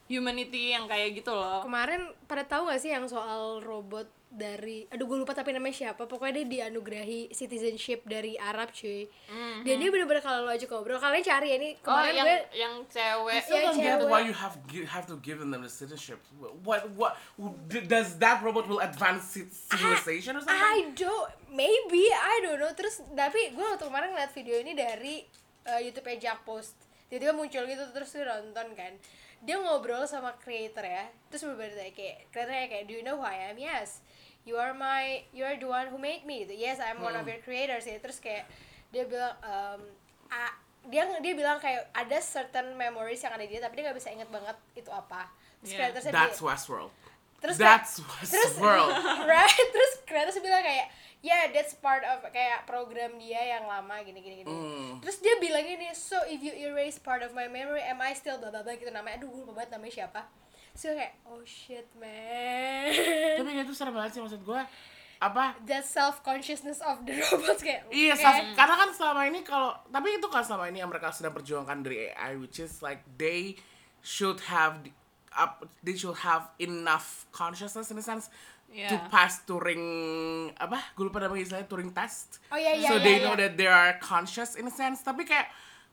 [0.09, 1.63] humanity yang kayak gitu loh.
[1.63, 6.05] Kemarin pada tahu gak sih yang soal robot dari aduh gue lupa tapi namanya siapa
[6.05, 9.09] pokoknya dia dianugerahi citizenship dari Arab cuy
[9.65, 12.39] dan dia bener-bener kalau lo aja ngobrol kalian cari ya ini oh kemarin yang gue
[12.53, 14.09] yang cewek I get cewek.
[14.13, 14.55] why you have
[14.89, 16.21] have to give them the citizenship.
[16.65, 17.17] What what
[17.69, 20.59] does that robot will advance ci- civilization or something?
[20.59, 25.25] I don't maybe I don't know terus tapi gue waktu kemarin ngeliat video ini dari
[25.69, 26.77] uh, YouTube Jack Post
[27.09, 28.93] tiba-tiba muncul gitu terus gue nonton kan
[29.41, 31.07] dia ngobrol sama creator ya.
[31.29, 33.57] Terus berbeda kayak creatornya kayak do you know who I am?
[33.57, 34.03] Yes.
[34.43, 36.43] You are my you are the one who made me.
[36.43, 36.57] Gitu.
[36.57, 37.85] Yes I'm one of your creators.
[37.85, 38.49] Ya terus kayak
[38.89, 39.81] dia bilang um,
[40.27, 43.97] "Ah," dia dia bilang kayak ada certain memories yang ada di dia tapi dia nggak
[43.97, 45.29] bisa inget banget itu apa.
[45.61, 45.79] Terus Yeah.
[45.85, 46.93] creatorsnya That's dia- Westworld.
[47.39, 48.91] terus That's kayak- terus Westworld.
[49.31, 54.19] right terus creators bilang kayak yeah that's part of kayak program dia yang lama gini
[54.19, 54.91] gini gini Hmm.
[54.99, 58.37] terus dia bilang gini so if you erase part of my memory am I still
[58.37, 60.21] blah blah blah gitu namanya aduh gue lupa banget namanya siapa
[60.73, 62.95] so kayak oh shit man
[63.37, 64.63] Tapi itu serem banget sih maksud gue.
[65.19, 65.59] Apa?
[65.67, 70.15] that self consciousness of the robots kayak Iya, self- karena kan selama ini kalau tapi
[70.15, 73.59] itu kan selama ini yang mereka sedang perjuangkan dari AI, which is like they
[73.99, 74.95] should have the-
[75.31, 78.31] up, they should have enough consciousness in a sense
[78.69, 79.09] to Yeah.
[79.09, 79.85] pass Turing
[80.55, 80.93] apa?
[80.93, 82.39] Gue lupa namanya istilahnya Turing test.
[82.49, 83.25] Oh, iya, iya, So iya, they iya.
[83.25, 85.01] know that they are conscious in a sense.
[85.01, 85.49] Tapi kayak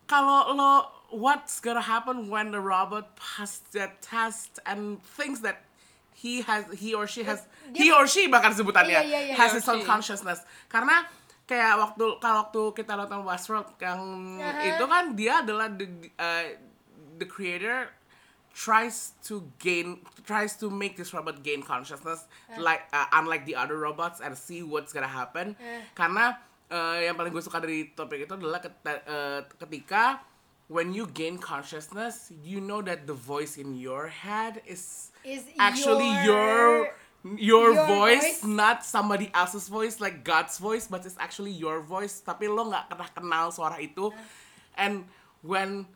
[0.05, 0.71] kalau lo
[1.09, 5.63] what's gonna happen when the robot pass that test and thinks that
[6.11, 9.35] he has he or she has he or she bahkan sebutannya Iya, iya, iya.
[9.35, 9.88] has or his own she.
[9.88, 11.05] consciousness karena
[11.45, 14.01] kayak waktu kalau waktu kita nonton Westworld yang
[14.41, 14.65] Aha.
[14.73, 15.85] itu kan dia adalah the
[16.17, 16.45] uh,
[17.15, 17.89] the creator
[18.55, 22.23] tries to gain tries to make this robot gain consciousness
[22.55, 25.59] like uh, unlike the other robots and see what's gonna happen.
[25.59, 25.83] Eh.
[25.91, 26.39] karena
[26.71, 28.79] uh, yang paling gue suka dari topik itu adalah ket-
[29.11, 30.23] uh, ketika
[30.71, 36.07] when you gain consciousness you know that the voice in your head is is actually
[36.23, 36.87] your
[37.25, 38.47] your, your voice, voice.
[38.47, 42.21] not somebody else's voice like God's voice but it's actually your voice.
[42.21, 44.13] Tapi lo nggak pernah kenal suara itu.
[44.77, 45.09] And
[45.41, 45.89] when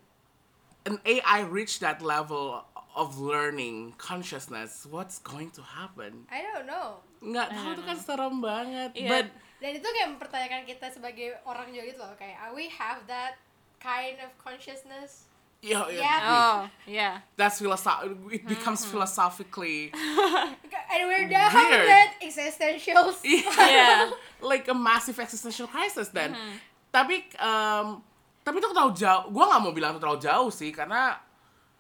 [0.88, 2.64] an AI reach that level
[2.96, 8.36] of learning consciousness what's going to happen I don't know nggak tahu itu kan serem
[8.40, 9.10] banget Iya.
[9.10, 9.26] but
[9.60, 13.36] dan itu kayak mempertanyakan kita sebagai orang juga gitu loh kayak are we have that
[13.80, 15.28] kind of consciousness
[15.60, 16.20] yeah, yeah, Yeah.
[16.32, 18.92] oh yeah that's philosoph it becomes Mm-hmm.
[18.96, 19.92] philosophically
[20.96, 26.32] and we're down that existentials yeah like a massive existential crisis then.
[26.34, 26.56] Mm-hmm.
[26.90, 28.02] Tapi um,
[28.50, 29.24] tapi itu terlalu jauh.
[29.30, 31.22] Gua nggak mau bilang itu terlalu jauh sih karena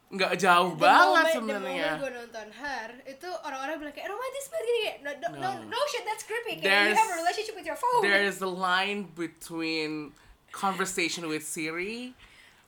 [0.09, 1.89] nggak jauh The banget sebenarnya.
[1.97, 5.79] Gue nonton Her, itu orang-orang bilang kayak romantis banget gini kayak no, no, no, No.
[5.85, 6.57] shit that's creepy.
[6.57, 8.01] Kayak you There's- have a relationship with your phone.
[8.01, 10.13] There is a line between
[10.49, 12.17] conversation with Siri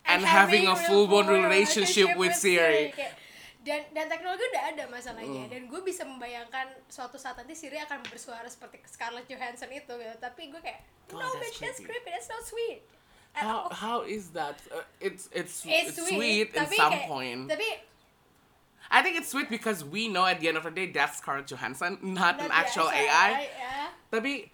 [0.06, 2.94] and, And having a full blown full-blown relationship with Siri.
[2.94, 3.18] Kayak-
[3.62, 5.52] dan dan teknologi udah ada masalahnya Mm.
[5.54, 10.16] dan gue bisa membayangkan suatu saat nanti Siri akan bersuara seperti Scarlett Johansson itu gitu.
[10.18, 10.82] tapi gue kayak
[11.14, 12.10] no that's bitch that's creepy.
[12.10, 12.82] that's not sweet
[13.34, 14.60] How all." how is that?
[14.68, 17.42] Uh, it's it's it's, it's sweet, in tapi some kayak- point.
[17.48, 17.68] tapi
[18.92, 21.48] I think it's sweet because we know at the end of the day that's Scarlett
[21.48, 23.48] Johansson, not, an not actual actual AI.
[23.56, 23.76] ya.
[24.12, 24.52] tapi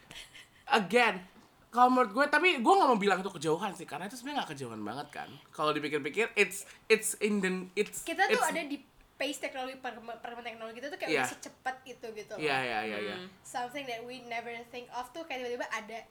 [0.69, 1.25] again
[1.73, 4.51] kalau menurut gue tapi gue nggak mau bilang itu kejauhan sih karena itu sebenarnya nggak
[4.53, 8.77] kejauhan banget kan kalau dipikir-pikir it's it's in the it's kita tuh it's, ada di
[9.17, 11.21] pace teknologi perkembangan teknologi itu tuh kayak Iya.
[11.25, 13.15] udah secepat itu gitu iya iya iya.
[13.41, 16.05] something that we never think of tuh kayak tiba-tiba ada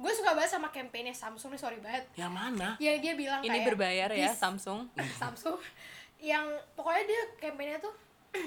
[0.00, 2.68] gue suka banget sama campaignnya Samsung nih sorry banget Yang mana?
[2.78, 4.88] yang dia bilang Ini kayak berbayar ya "This- Samsung.
[5.20, 5.60] Samsung
[6.18, 7.92] yang pokoknya dia campaignnya tuh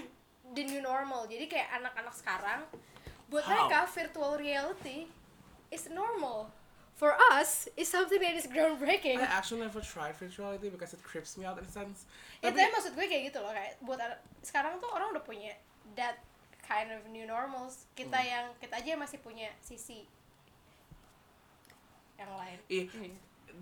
[0.51, 2.61] the new normal jadi kayak anak-anak sekarang
[3.27, 3.49] buat How?
[3.65, 5.09] mereka virtual reality
[5.69, 6.49] is normal
[6.93, 11.33] for us is something that is groundbreaking I actually never tried virtuality because it creeps
[11.33, 12.05] me out in a sense.
[12.37, 13.97] ya Tapi tapi maksud gue kayak gitu loh kayak buat
[14.41, 15.57] sekarang tuh orang udah punya
[15.93, 16.21] that
[16.61, 18.25] kind of new normals kita Hmm.
[18.27, 20.05] yang kita aja masih punya sisi
[22.23, 22.89] yang lain i-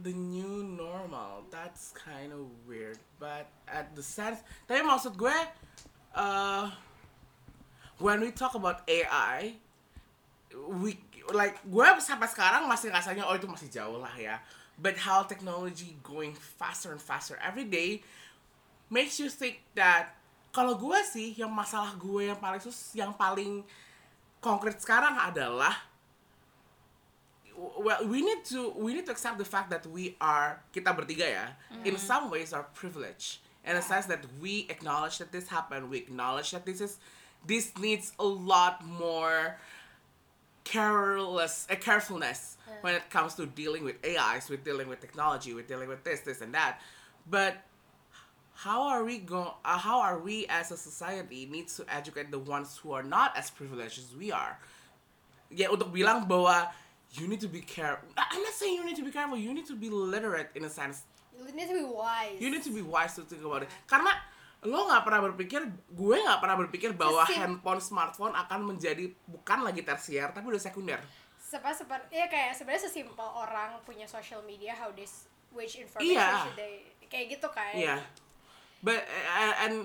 [0.02, 2.96] the new normal, that's kind of weird.
[3.20, 5.36] But at the sense, tapi maksud gue,
[6.16, 6.72] uh,
[8.00, 9.60] when we talk about AI,
[10.72, 10.96] we
[11.36, 14.40] like gue sampai sekarang masih rasanya oh itu masih jauh lah ya.
[14.80, 18.02] But how technology going faster and faster every day
[18.90, 20.16] makes you think that
[20.52, 23.64] kalau gue sih yang masalah gue yang paling sus yang paling
[24.42, 25.72] konkret sekarang adalah
[27.58, 31.28] well we need to we need to accept the fact that we are kita bertiga
[31.28, 31.46] ya
[31.86, 33.40] in some ways are privileged.
[33.62, 36.98] In a sense that we acknowledge that this happened we acknowledge that this is
[37.46, 39.58] this needs a lot more
[40.64, 45.68] careless uh, carefulness when it comes to dealing with AIs with dealing with technology with
[45.68, 46.82] dealing with this this and that.
[47.30, 47.62] But
[48.54, 52.40] how are we going uh, how are we as a society needs to educate the
[52.40, 54.58] ones who are not as privileged as we are?
[55.50, 56.72] Ya untuk bilang bahwa
[57.12, 59.36] you need to be careful I'm not saying you need to be careful.
[59.36, 61.04] You need to be literate in a sense.
[61.36, 62.38] You need to be wise.
[62.40, 63.70] You need to be wise to think about it.
[63.84, 64.14] Karena
[64.62, 69.66] lo nggak pernah berpikir gue nggak pernah berpikir bahwa Sesim- handphone smartphone akan menjadi bukan
[69.66, 71.02] lagi tersier tapi udah sekunder.
[71.42, 76.46] Sepa seperti ya kayak sebenarnya sesimpel orang punya social media how this which information Iya.
[76.46, 76.74] should they
[77.10, 77.74] kayak gitu kan.
[77.76, 77.98] Iya.
[78.80, 79.76] But uh, and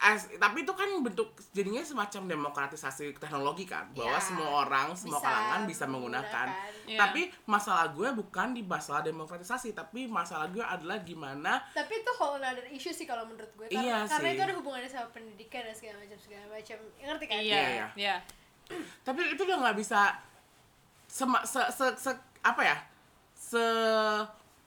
[0.00, 4.24] as tapi itu kan bentuk jadinya semacam demokratisasi teknologi kan bahwa Iya.
[4.24, 6.48] semua orang semua Bisa kalangan bisa menggunakan.
[6.48, 6.88] menggunakan.
[6.88, 6.98] Iya.
[6.98, 12.34] Tapi masalah gue bukan di masalah demokratisasi tapi masalah gue adalah gimana tapi itu whole
[12.34, 14.34] another issue sih kalau menurut gue karena, Iya karena sih.
[14.34, 17.86] itu ada hubungannya sama pendidikan dan segala macam segala macam Ya, ngerti kan Iya, iya.
[17.94, 18.16] iya.
[19.02, 20.00] tapi itu udah nggak bisa
[21.06, 22.76] sema, se, se, se- apa ya
[23.34, 23.64] se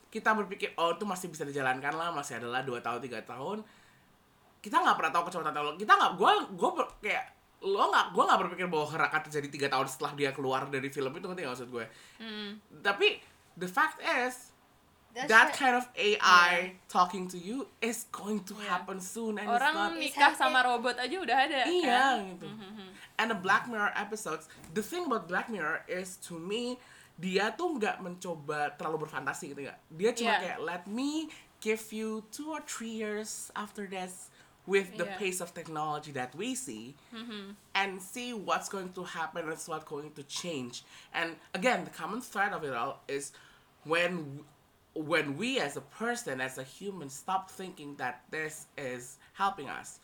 [0.09, 3.65] kita berpikir oh itu masih bisa dijalankan lah masih adalah dua tahun tiga tahun
[4.63, 6.69] kita nggak pernah tahu kecepatan teknologi kita nggak gue gue
[7.03, 7.25] kayak
[7.63, 11.11] lo nggak gue nggak berpikir bahwa akan terjadi tiga tahun setelah dia keluar dari film
[11.11, 11.85] itu ngerti nggak maksud gue
[12.79, 13.19] tapi
[13.55, 14.51] the fact is
[15.13, 15.59] That's that right.
[15.61, 18.65] kind of AI talking to you is going to Iya.
[18.81, 22.17] happen soon and it's Orang not nikah It's sama robot aja udah ada Iya kan?
[22.33, 22.47] gitu.
[23.21, 26.81] And the Black Mirror episodes, the thing about Black Mirror is to me
[27.13, 29.77] dia tuh nggak mencoba terlalu berfantasi gitu nggak.
[29.93, 30.39] Dia cuma Iya.
[30.41, 31.29] kayak let me
[31.61, 34.32] give you two or three years after this
[34.65, 35.17] with the Iya.
[35.19, 36.95] pace of technology that we see
[37.75, 40.83] and see what's going to happen and what's going to change.
[41.11, 43.35] And again, the common thread of it all is
[43.83, 44.45] when
[44.95, 49.97] when we as a person as a human stop thinking that this is helping us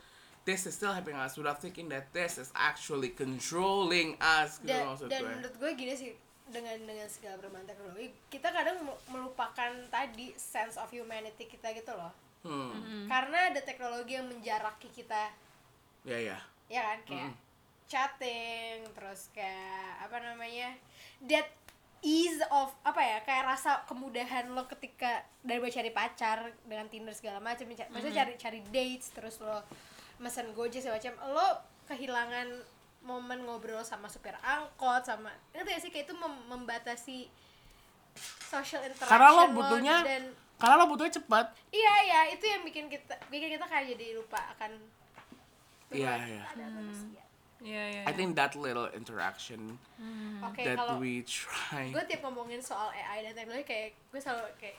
[0.50, 4.98] this is still helping us without thinking that this is actually controlling us gitu dan,
[5.06, 5.30] dan gue.
[5.30, 6.10] menurut gue gini sih
[6.50, 11.94] dengan dengan segala perkembangan teknologi kita kadang mel- melupakan tadi sense of humanity kita gitu
[11.94, 12.10] loh
[12.44, 13.08] hmm.
[13.08, 15.32] karena ada teknologi yang menjaraki kita.
[16.08, 16.38] Ya ya.
[16.70, 17.00] Ya kan?
[17.06, 17.32] Kayak
[17.90, 20.78] chatting terus kayak apa namanya
[21.26, 21.50] that
[22.06, 27.44] ease of apa ya kayak rasa kemudahan lo ketika dari cari pacar dengan Tinder segala
[27.44, 29.66] macam mencari- maksudnya cari cari dates terus lo
[30.22, 31.48] mesen Gojek segala macam lo
[31.90, 32.48] kehilangan
[33.04, 35.92] momen ngobrol sama supir angkot sama ngerti gak sih?
[35.92, 37.18] Kayak itu mem- membatasi
[38.48, 40.24] social interaction karena lo lo butuhnya dan
[40.60, 44.40] karena lo butuhnya cepat iya iya itu yang bikin kita bikin kita kayak jadi lupa
[44.54, 44.72] akan
[45.90, 46.44] Iya, iya.
[46.70, 47.24] manusia
[47.60, 48.02] Iya, iya.
[48.08, 49.76] I think that little interaction
[50.46, 54.48] Oke, that kalau we try gue tiap ngomongin soal AI dan teknologi kayak gue selalu
[54.56, 54.78] kayak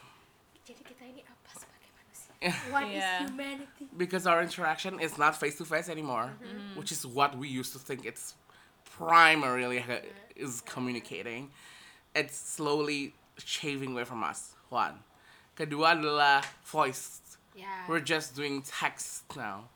[0.65, 2.33] jadi kita ini apa sebagai manusia?
[2.73, 3.13] What is Iya.
[3.27, 3.85] humanity?
[3.99, 6.79] because our interaction is not face to face anymore, Mm-hmm.
[6.79, 8.33] which is what we used to think it's
[8.97, 9.83] primarily
[10.39, 11.51] is communicating.
[12.15, 14.55] It's slowly shaving away from us.
[14.73, 15.03] One.
[15.53, 17.21] Kedua adalah voice.
[17.53, 17.85] Ya.
[17.85, 19.69] We're just doing text now.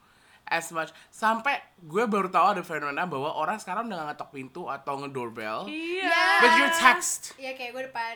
[0.45, 5.01] As much sampai gue baru tahu ada fenomena bahwa orang sekarang udah ngetok pintu atau
[5.01, 6.05] ngedoorbell, Iya.
[6.05, 6.27] Ya.
[6.39, 7.33] but you text.
[7.35, 8.15] Iya kayak gue depan.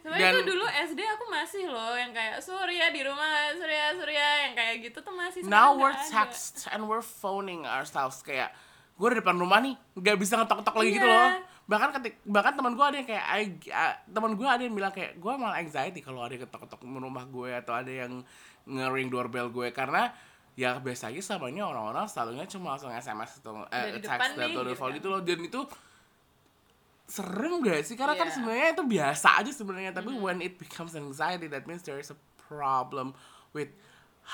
[0.00, 4.26] Sebenarnya Dan- itu dulu SD aku masih loh yang kayak Surya di rumah Surya Surya
[4.42, 6.16] yang kayak gitu tuh masih Now we're nggak ada.
[6.24, 8.56] text and we're phoning ourselves kayak
[8.94, 11.12] gue di depan rumah nih nggak bisa ngetok-ngetok lagi gitu Iya.
[11.12, 11.30] loh
[11.66, 13.24] bahkan ketik bahkan teman gue ada yang kayak
[13.74, 17.26] uh, teman gue ada yang bilang kayak gue malah anxiety kalau ada yang ketok-ketok rumah
[17.26, 18.22] gue atau ada yang
[18.70, 20.14] ngering doorbell gue karena
[20.54, 24.60] ya biasa aja selama ini orang-orang selalunya cuma langsung SMS atau eh, text atau gitu
[24.62, 24.96] telepon kan.
[24.96, 25.60] gitu loh dan itu
[27.06, 28.34] serem gak sih karena kan Iya.
[28.34, 32.18] sebenarnya itu biasa aja sebenarnya tapi when it becomes anxiety that means there is a
[32.46, 33.14] problem
[33.54, 33.70] with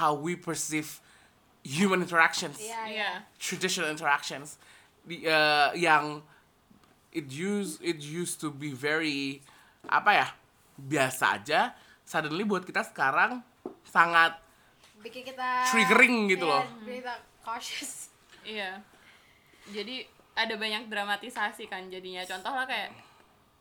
[0.01, 1.01] how we perceive
[1.64, 2.81] human interactions iya.
[2.88, 3.11] Iya.
[3.37, 4.57] traditional interactions
[5.05, 6.25] di eh, yang
[7.12, 9.38] it used it used to be very
[9.85, 10.29] apa ya
[10.75, 13.44] biasa aja suddenly buat kita sekarang
[13.85, 14.37] sangat
[14.98, 16.64] bikin kita Triggering gitu Iya, loh.
[16.83, 17.92] kita cautious
[18.42, 18.83] Iya.
[19.68, 20.03] Jadi
[20.35, 22.22] ada banyak dramatisasi kan jadinya.
[22.25, 22.90] Contoh lah kayak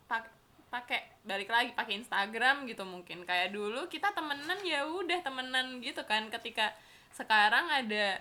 [0.08, 0.34] pak-
[0.68, 3.22] pakai balik lagi pakai Instagram gitu mungkin.
[3.22, 6.34] Kayak dulu kita temenan ya udah temenan gitu kan.
[6.34, 6.74] Ketika
[7.12, 8.18] sekarang ada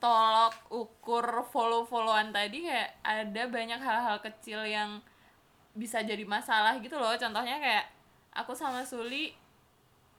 [0.00, 5.04] tolok ukur follow-followan tadi kayak ada banyak hal-hal kecil yang
[5.76, 7.12] bisa jadi masalah gitu loh.
[7.20, 7.84] Contohnya kayak
[8.32, 9.36] aku sama Suli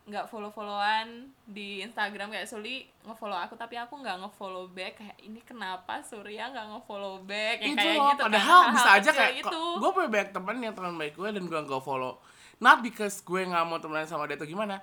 [0.02, 2.30] nggak follow followan di Instagram.
[2.30, 5.02] Kayak Suli ngefollow aku tapi aku nggak ngefollow back.
[5.02, 7.58] Kayak ini kenapa Surya nggak ngefollow back?
[7.66, 8.28] Itu kayak loh gitu kan.
[8.30, 11.44] padahal Hal-hal bisa aja kayak itu gue punya banyak temen yang teman baik gue dan
[11.50, 12.22] gue gak follow.
[12.62, 14.78] Not because gue nggak mau temenan sama dia atau gimana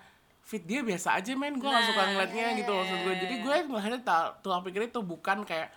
[0.49, 3.15] fit dia biasa aja men gue gak suka Nah, ngeliatnya iya, gitu iya, maksud gue
[3.21, 5.69] jadi gue ngeliatnya ta- tuh pikir itu bukan kayak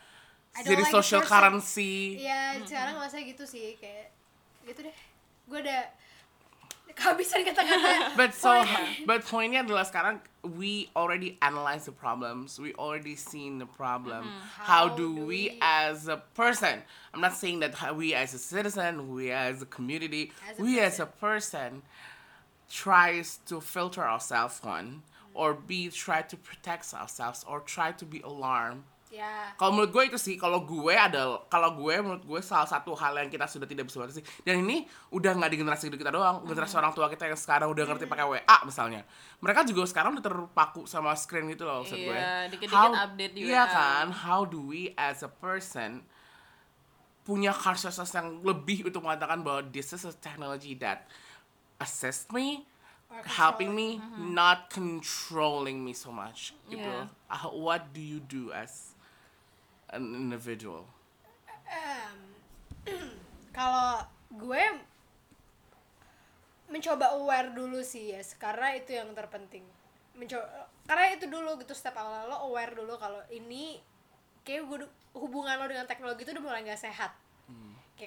[0.63, 1.31] jadi like social person.
[1.33, 4.15] currency Iya, sekarang masa gitu sih kayak
[4.63, 4.95] gitu deh.
[5.43, 5.81] Gue udah
[6.91, 7.91] kehabisan kata-kata.
[8.19, 8.51] But so,
[9.07, 14.27] but poinnya adalah sekarang we already analyze the problems, we already seen the problem.
[14.59, 16.83] How, How do, do we, we- as a person?
[17.15, 20.79] I'm not saying that we as a citizen, we as a community, As a we
[20.79, 21.79] as a person
[22.71, 25.03] tries to filter ourselves one,
[25.35, 28.87] or B try to protect ourselves, or try to be alarmed.
[29.11, 32.95] Ya, kalau menurut gue itu sih kalau gue ada kalau gue menurut gue salah satu
[32.95, 36.47] hal yang kita sudah tidak bisa batasi dan ini udah nggak di generasi kita doang
[36.47, 39.03] generasi orang tua kita yang sekarang udah ngerti pakai WA misalnya.
[39.43, 42.07] Mereka juga sekarang udah terpaku sama screen gitu loh maksud gue.
[42.07, 43.75] Iya, dikit-dikit How- update di iya WA.
[43.75, 44.05] kan?
[44.15, 46.07] How do we as a person
[47.27, 51.05] punya consciousness yang lebih untuk mengatakan bahwa this is a technology that
[51.81, 52.63] assist me
[53.25, 56.53] helping me not controlling me so much.
[56.69, 57.11] Gitu Yeah.
[57.27, 58.95] Uh, what do you do as
[59.91, 60.87] an individual?
[61.67, 62.19] Em,
[63.57, 64.63] kalau gue
[66.71, 69.67] mencoba aware dulu sih ya karena itu yang terpenting.
[70.15, 73.79] Mencoba karena itu dulu gitu step awal lo aware dulu kalau ini
[74.43, 77.11] kayak gue hubungan lo dengan teknologi itu udah mulai nggak sehat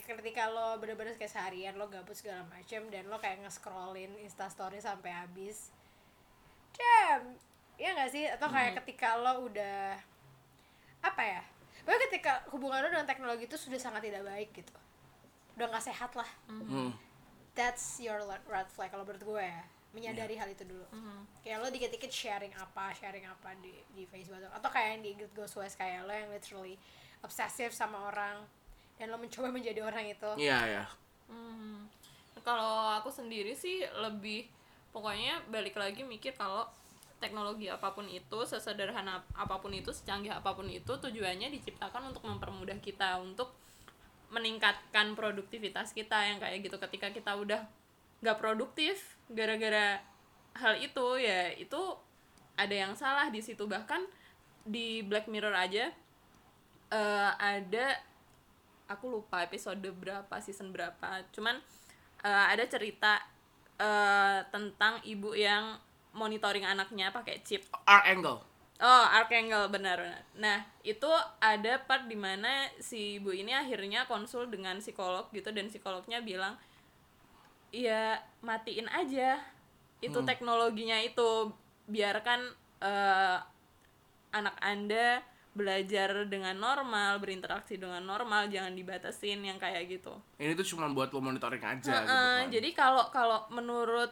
[0.02, 4.82] kayak ketika lo bener-bener kayak seharian lo gabut segala macem dan lo kayak nge-scrollin instastory
[4.82, 5.70] sampai habis.
[6.74, 7.38] Jam
[7.78, 8.26] ya nggak sih?
[8.26, 9.94] Atau kayak ketika lo udah
[11.04, 11.42] apa ya?
[11.84, 14.74] Pokoknya ketika hubungan lo dengan teknologi itu sudah sangat tidak baik gitu.
[15.54, 16.30] Udah nggak sehat lah.
[16.50, 16.90] Hmm.
[17.54, 18.18] that's your
[18.50, 19.62] red flag kalau menurut gue ya.
[19.94, 20.90] Menyadari hal itu dulu.
[21.46, 25.32] Kayak lo dikit-dikit sharing apa sharing apa di di Facebook atau, kayak yang di Good
[25.38, 26.74] Goes West kayak lo yang literally
[27.22, 28.42] obsesif sama orang
[28.98, 30.84] dan lo mencoba menjadi orang itu Iya ya.
[31.26, 31.90] Hmm.
[32.44, 34.46] Kalau aku sendiri sih lebih
[34.92, 36.68] pokoknya balik lagi mikir kalau
[37.18, 42.22] teknologi apa pun itu sesederhana apa pun itu secanggih apa pun itu tujuannya diciptakan untuk
[42.28, 43.56] mempermudah kita untuk
[44.28, 47.64] meningkatkan produktivitas kita yang kayak gitu ketika kita udah
[48.20, 50.04] nggak produktif gara-gara
[50.58, 51.80] hal itu ya itu
[52.54, 54.04] ada yang salah di situ bahkan
[54.64, 55.90] di Black Mirror aja
[56.92, 57.86] eh, ada
[58.88, 61.24] aku lupa episode berapa season berapa.
[61.32, 61.56] Cuman
[62.24, 63.20] eh, ada cerita
[63.80, 65.78] eh, tentang ibu yang
[66.14, 67.66] monitoring anaknya pakai chip.
[67.84, 68.40] Our angle.
[68.82, 70.22] oh Archangel benar benar.
[70.38, 75.70] Nah itu ada part di mana si ibu ini akhirnya konsul dengan psikolog gitu dan
[75.70, 76.58] psikolognya bilang
[77.74, 79.42] ya matiin aja.
[80.02, 81.50] Itu teknologinya itu.
[81.84, 82.40] Biarkan
[82.82, 83.38] eh,
[84.34, 85.22] anak anda
[85.54, 90.10] belajar dengan normal berinteraksi dengan normal jangan dibatasin yang kayak gitu.
[90.42, 92.50] Ini tuh cuma buat lo monitoring aja gitu Heeh, kan.
[92.50, 94.10] jadi kalau kalau menurut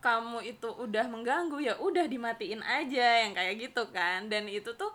[0.00, 4.30] kamu itu udah mengganggu ya udah dimatiin aja yang kayak gitu kan.
[4.30, 4.94] Dan itu tuh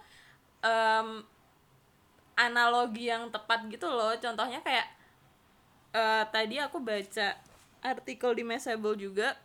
[0.63, 1.21] em,
[2.39, 4.15] analogi yang tepat gitu loh.
[4.15, 4.87] Contohnya kayak
[5.91, 7.35] eh, tadi aku baca
[7.83, 9.35] artikel di Messable juga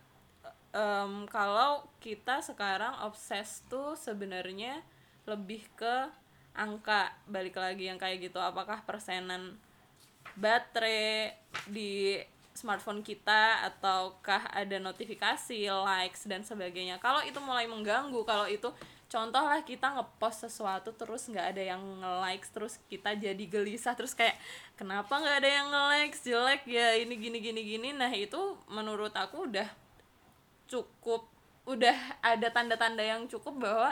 [0.71, 4.79] em, kalau kita sekarang obses tuh sebenarnya
[5.27, 6.20] lebih ke
[6.51, 9.55] angka balik lagi yang kayak gitu apakah persenan
[10.35, 11.35] baterai
[11.67, 12.19] di
[12.51, 16.99] smartphone kita ataukah ada notifikasi, likes dan sebagainya.
[16.99, 18.67] Kalau itu mulai mengganggu, kalau itu
[19.11, 24.15] contoh lah kita ngepost sesuatu terus nggak ada yang nge-likes terus kita jadi gelisah terus
[24.15, 24.39] kayak
[24.79, 28.39] kenapa nggak ada yang nge-likes jelek ya ini gini gini gini nah itu
[28.71, 29.67] menurut aku udah
[30.71, 31.27] cukup
[31.67, 33.91] udah ada tanda-tanda yang cukup bahwa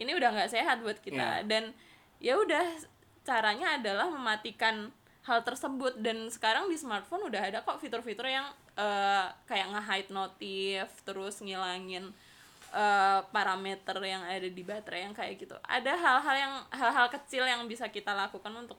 [0.00, 1.46] ini udah nggak sehat buat kita Iya.
[1.46, 1.76] dan
[2.18, 2.64] ya udah
[3.24, 4.92] caranya adalah mematikan
[5.24, 5.98] hal tersebut.
[5.98, 8.46] Dan sekarang di smartphone udah ada kok fitur-fitur yang
[8.76, 12.12] eh, kayak nge-hide notif terus ngilangin
[12.72, 15.56] eh, parameter yang ada di baterai yang kayak gitu.
[15.64, 18.78] Ada hal-hal yang hal-hal kecil yang bisa kita lakukan untuk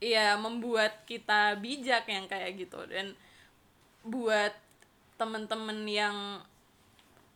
[0.00, 2.80] ya membuat kita bijak yang kayak gitu.
[2.88, 3.12] Dan
[4.00, 4.56] buat
[5.20, 6.16] temen-temen yang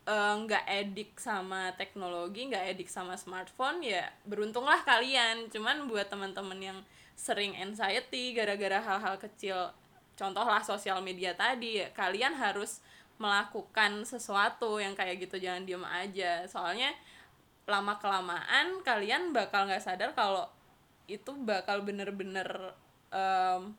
[0.04, 5.48] eh, nggak edik sama teknologi nggak edik sama smartphone ya beruntunglah kalian.
[5.52, 6.78] Cuman buat teman-teman yang
[7.14, 9.70] sering anxiety gara-gara hal-hal kecil
[10.14, 12.82] contohlah sosial media tadi ya, kalian harus
[13.18, 16.46] melakukan sesuatu yang kayak gitu jangan diem aja.
[16.50, 16.90] Soalnya
[17.64, 20.44] lama kelamaan kalian bakal nggak sadar kalau
[21.08, 22.74] itu bakal bener-bener
[23.12, 23.72] em,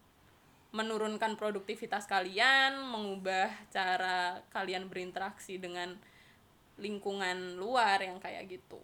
[0.75, 5.95] menurunkan produktivitas kalian, mengubah cara kalian berinteraksi dengan
[6.77, 8.79] lingkungan luar yang kayak gitu.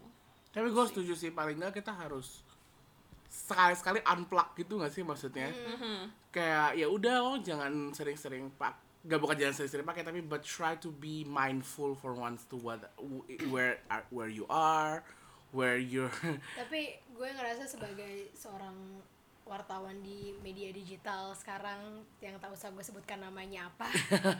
[0.48, 2.44] Tapi gue setuju sih paling nggak kita harus
[3.28, 5.48] sekali-sekali unplug gitu gak sih maksudnya?
[6.28, 10.76] Kayak ya udah lo jangan sering-sering pak gak bukan jangan sering-sering pakai tapi but try
[10.76, 12.92] to be mindful for once to what
[13.48, 15.02] where are- where you are
[15.50, 16.12] where you're
[16.54, 19.02] tapi gue ngerasa sebagai seorang
[19.52, 23.92] wartawan di media digital sekarang yang tak usah gue sebutkan namanya apa.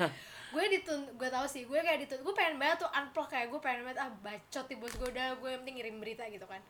[0.52, 3.60] Gue ditun gue tahu sih gue kayak ditun gue pengen banget tuh unplug kayak gue
[3.60, 6.60] pengen banget ah bacot di bos gue udah gue yang penting ngirim berita gitu kan.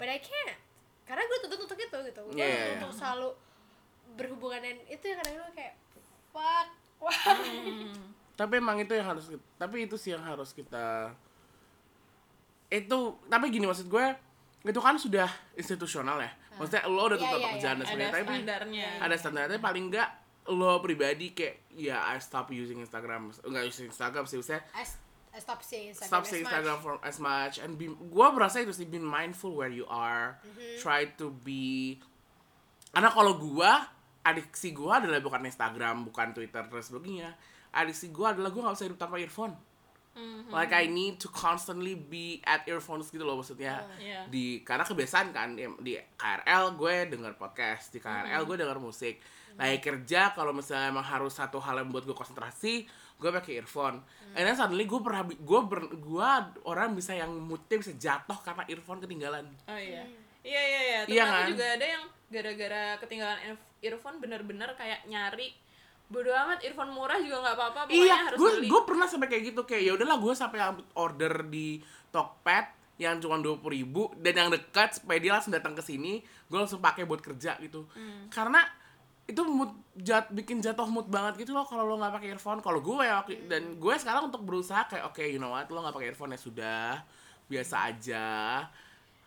[0.00, 0.56] But I can't
[1.04, 2.20] karena gue tuntut untuk itu gitu.
[2.28, 2.76] Gue Yeah.
[2.76, 3.28] tuntut untuk selalu
[4.16, 5.74] berhubungan dan itu yang kadang-kadang kayak
[6.32, 6.68] fuck
[6.98, 7.20] wah
[8.38, 9.28] tapi emang itu yang harus
[9.58, 11.12] tapi itu sih yang harus kita
[12.68, 14.06] itu tapi gini maksud gue
[14.64, 18.10] itu kan sudah institusional ya maksudnya lo udah Iya, tutup iya, pekerjaan dan Ada sebagainya
[18.10, 18.86] tapi standarnya.
[18.98, 20.08] ada standarnya paling enggak
[20.48, 24.84] lo pribadi kayak ya I stop using Instagram enggak using Instagram sih maksudnya I,
[25.30, 26.42] I stop seeing Instagram stop seeing.
[26.42, 30.40] Instagram for as much and be gua merasa itu sih be mindful where you are
[30.40, 30.76] Mm-hmm.
[30.78, 32.00] try to be
[32.88, 33.84] karena kalau gua
[34.20, 37.30] adiksi gua adalah bukan Instagram bukan Twitter dan sebagainya
[37.70, 39.52] adiksi gua adalah gua nggak bisa hidup tanpa earphone
[40.10, 40.48] Mhm.
[40.48, 44.26] like I need to constantly be at earphones gitu loh maksudnya Iya.
[44.26, 49.20] di karena kebiasaan kan di, di KRL gue denger podcast di KRL gue denger musik
[49.54, 53.98] lagi kerja kalau misalnya emang harus satu hal yang buat gue konsentrasi gue pakai earphone
[54.32, 56.30] and then suddenly gue pernah gue ber, gue
[56.64, 60.06] orang bisa yang moodnya bisa jatuh karena earphone ketinggalan Oh iya.
[60.40, 60.98] Iya iya iya.
[61.02, 61.46] Temen Iya aku kan?
[61.48, 63.38] juga ada yang gara-gara ketinggalan
[63.80, 65.50] earphone bener-bener kayak nyari
[66.08, 68.66] bodo amat earphone murah juga nggak apa-apa pokoknya iya harus gue beli.
[68.72, 70.58] gue pernah sampai kayak gitu kayak ya udahlah gue sampai
[70.96, 75.76] order di Tokped yang cuma dua puluh ribu dan yang dekat supaya dia langsung datang
[75.76, 77.84] ke sini gue langsung pakai buat kerja gitu.
[78.26, 78.64] Karena
[79.28, 82.58] itu mood jat bikin jatuh mood banget gitu loh kalau lo nggak pakai earphone.
[82.58, 85.68] Kalau gue ya waktu- dan gue sekarang untuk berusaha kayak oke you know what?
[85.68, 87.04] Lo nggak pakai earphone ya sudah
[87.46, 88.26] biasa aja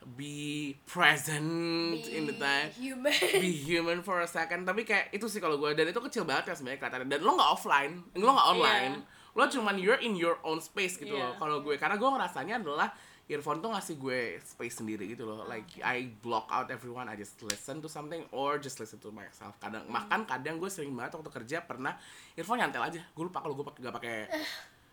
[0.01, 2.69] be present in the time.
[2.73, 3.13] human.
[3.37, 4.65] Be human for a second.
[4.65, 7.07] Tapi kayak itu sih kalau gue dan itu kecil banget ya sebenarnya kelihatannya.
[7.07, 8.95] Dan lo nggak offline lo nggak online.
[9.31, 11.31] Lo cuman you're in your own space gitu Iya.
[11.31, 11.77] loh kalau gue.
[11.77, 12.89] Karena gue ngerasanya adalah
[13.31, 15.45] earphone tuh ngasih gue space sendiri gitu loh.
[15.45, 17.07] Like I block out everyone.
[17.07, 19.55] I just listen to something or just listen to myself.
[19.57, 21.95] Kadang makan kadang gue sering banget waktu kerja pernah
[22.35, 22.99] earphone nyantel aja.
[23.13, 24.17] Gue lupa kalau gue pakai gak pakai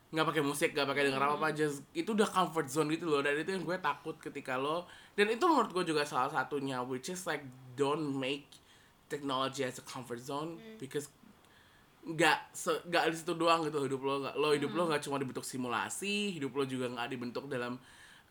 [0.09, 3.21] nggak pakai musik nggak pakai denger apa apa just itu udah comfort zone gitu loh.
[3.21, 4.89] Dan itu yang gue takut ketika lo
[5.19, 7.45] dan itu menurut gue juga salah satunya which is like
[7.77, 8.49] don't make
[9.13, 11.13] technology as a comfort zone because
[12.09, 12.57] nggak
[12.89, 14.15] nggak di situ doang gitu hidup lo.
[14.25, 17.77] Nggak lo hidup lo nggak cuma dibentuk simulasi hidup lo juga nggak dibentuk dalam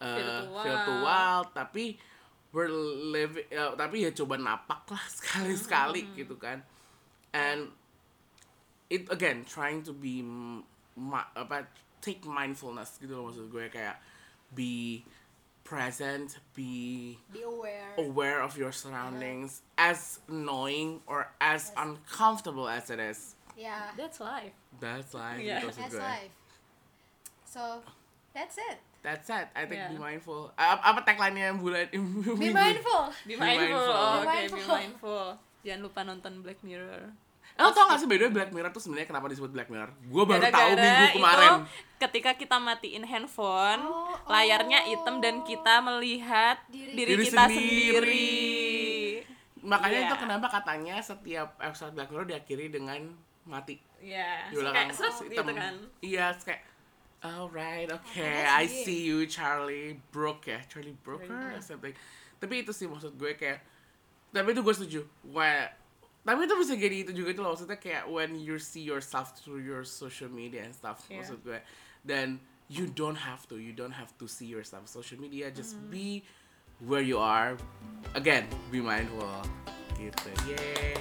[0.01, 0.65] uh, Virtual.
[0.65, 1.85] virtual tapi
[2.55, 2.71] we're
[3.13, 6.65] living ya, tapi ya coba napak lah sekali sekali gitu kan.
[7.37, 7.69] And
[8.89, 10.23] it again trying to be
[10.97, 11.69] ma- apa
[12.01, 14.01] take mindfulness gitu loh maksud gue kayak
[14.49, 15.05] be
[15.61, 22.97] present be be aware aware of your surroundings as annoying or as uncomfortable as it
[22.97, 24.55] is ya That's life.
[24.79, 25.59] that's life Yeah.
[25.61, 26.33] that's gue life
[27.43, 27.83] so
[28.31, 29.91] that's it that's it I think Yeah.
[29.91, 31.89] be mindful A- apa tagline-nya bulan
[32.41, 33.75] be mindful Be Be mindful.
[33.75, 33.91] mindful.
[33.91, 34.67] Oh, Be Oke, be mindful.
[34.71, 35.25] mindful.
[35.67, 37.11] Jangan lupa nonton Black Mirror.
[37.57, 39.89] Lo tau gak sih by the way Black Mirror tuh sebenarnya kenapa disebut Black Mirror
[39.89, 41.51] gue baru tahu Gara-gara minggu itu kemarin
[41.97, 44.87] ketika kita matiin handphone, Oh, layarnya oh.
[44.87, 47.89] hitam dan kita melihat Diri- diri, Diri kita sendiri.
[47.89, 48.29] sendiri.
[49.59, 50.07] makanya Iya.
[50.07, 53.01] itu kenapa katanya setiap episode Black Mirror diakhiri dengan
[53.43, 55.73] mati Ya, Di kayak seret gitu kan.
[55.99, 56.61] Iya, kayak
[57.17, 61.89] Alright, okay, I see you Charlie Brooke ya, Charlie Brooker or something.
[62.37, 63.57] Tapi itu sih maksud gue kayak,
[64.29, 65.01] tapi itu gue setuju.
[65.27, 65.65] Wah,
[66.27, 69.63] tapi itu bisa jadi itu juga itu loh maksudnya kayak when you see yourself through
[69.63, 71.23] your social media and stuff Yeah.
[71.23, 71.63] maksud gue.
[72.03, 75.47] Dan you don't have to, you don't have to see yourself social media.
[75.47, 75.87] Just Mm-hmm.
[75.87, 76.07] be
[76.83, 77.55] where you are.
[78.11, 79.23] Again, be mindful.
[79.95, 80.29] gitu.
[80.45, 80.99] Yeay.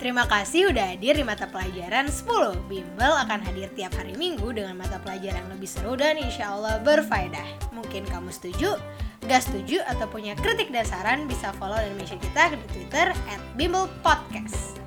[0.00, 2.56] Terima kasih udah hadir di mata pelajaran 10.
[2.72, 6.80] Bimbel akan hadir tiap hari Minggu dengan mata pelajaran yang lebih seru dan insya Allah
[6.80, 7.72] berfaedah.
[7.76, 8.80] Mungkin kamu setuju,
[9.28, 13.40] gak setuju, atau punya kritik dan saran bisa follow dan mention kita di Twitter at
[13.56, 14.80] Bimbel Podcast.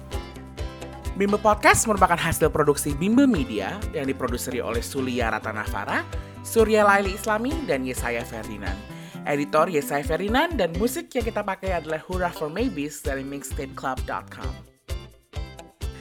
[1.13, 6.01] Bimbel Podcast merupakan hasil produksi Bimbel Media yang diproduseri oleh Sulia Ratanavara,
[6.41, 8.75] Surya Laili Islami, dan Yesaya Ferdinand.
[9.23, 14.51] Editor Yesaya Ferdinand dan musik yang kita pakai adalah Hurrah for Maybes dari mixtapeclub.com.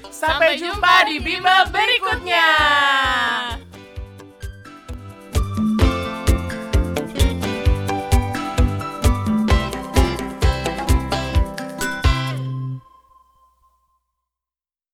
[0.09, 2.49] Sampai jumpa di Bimbel berikutnya.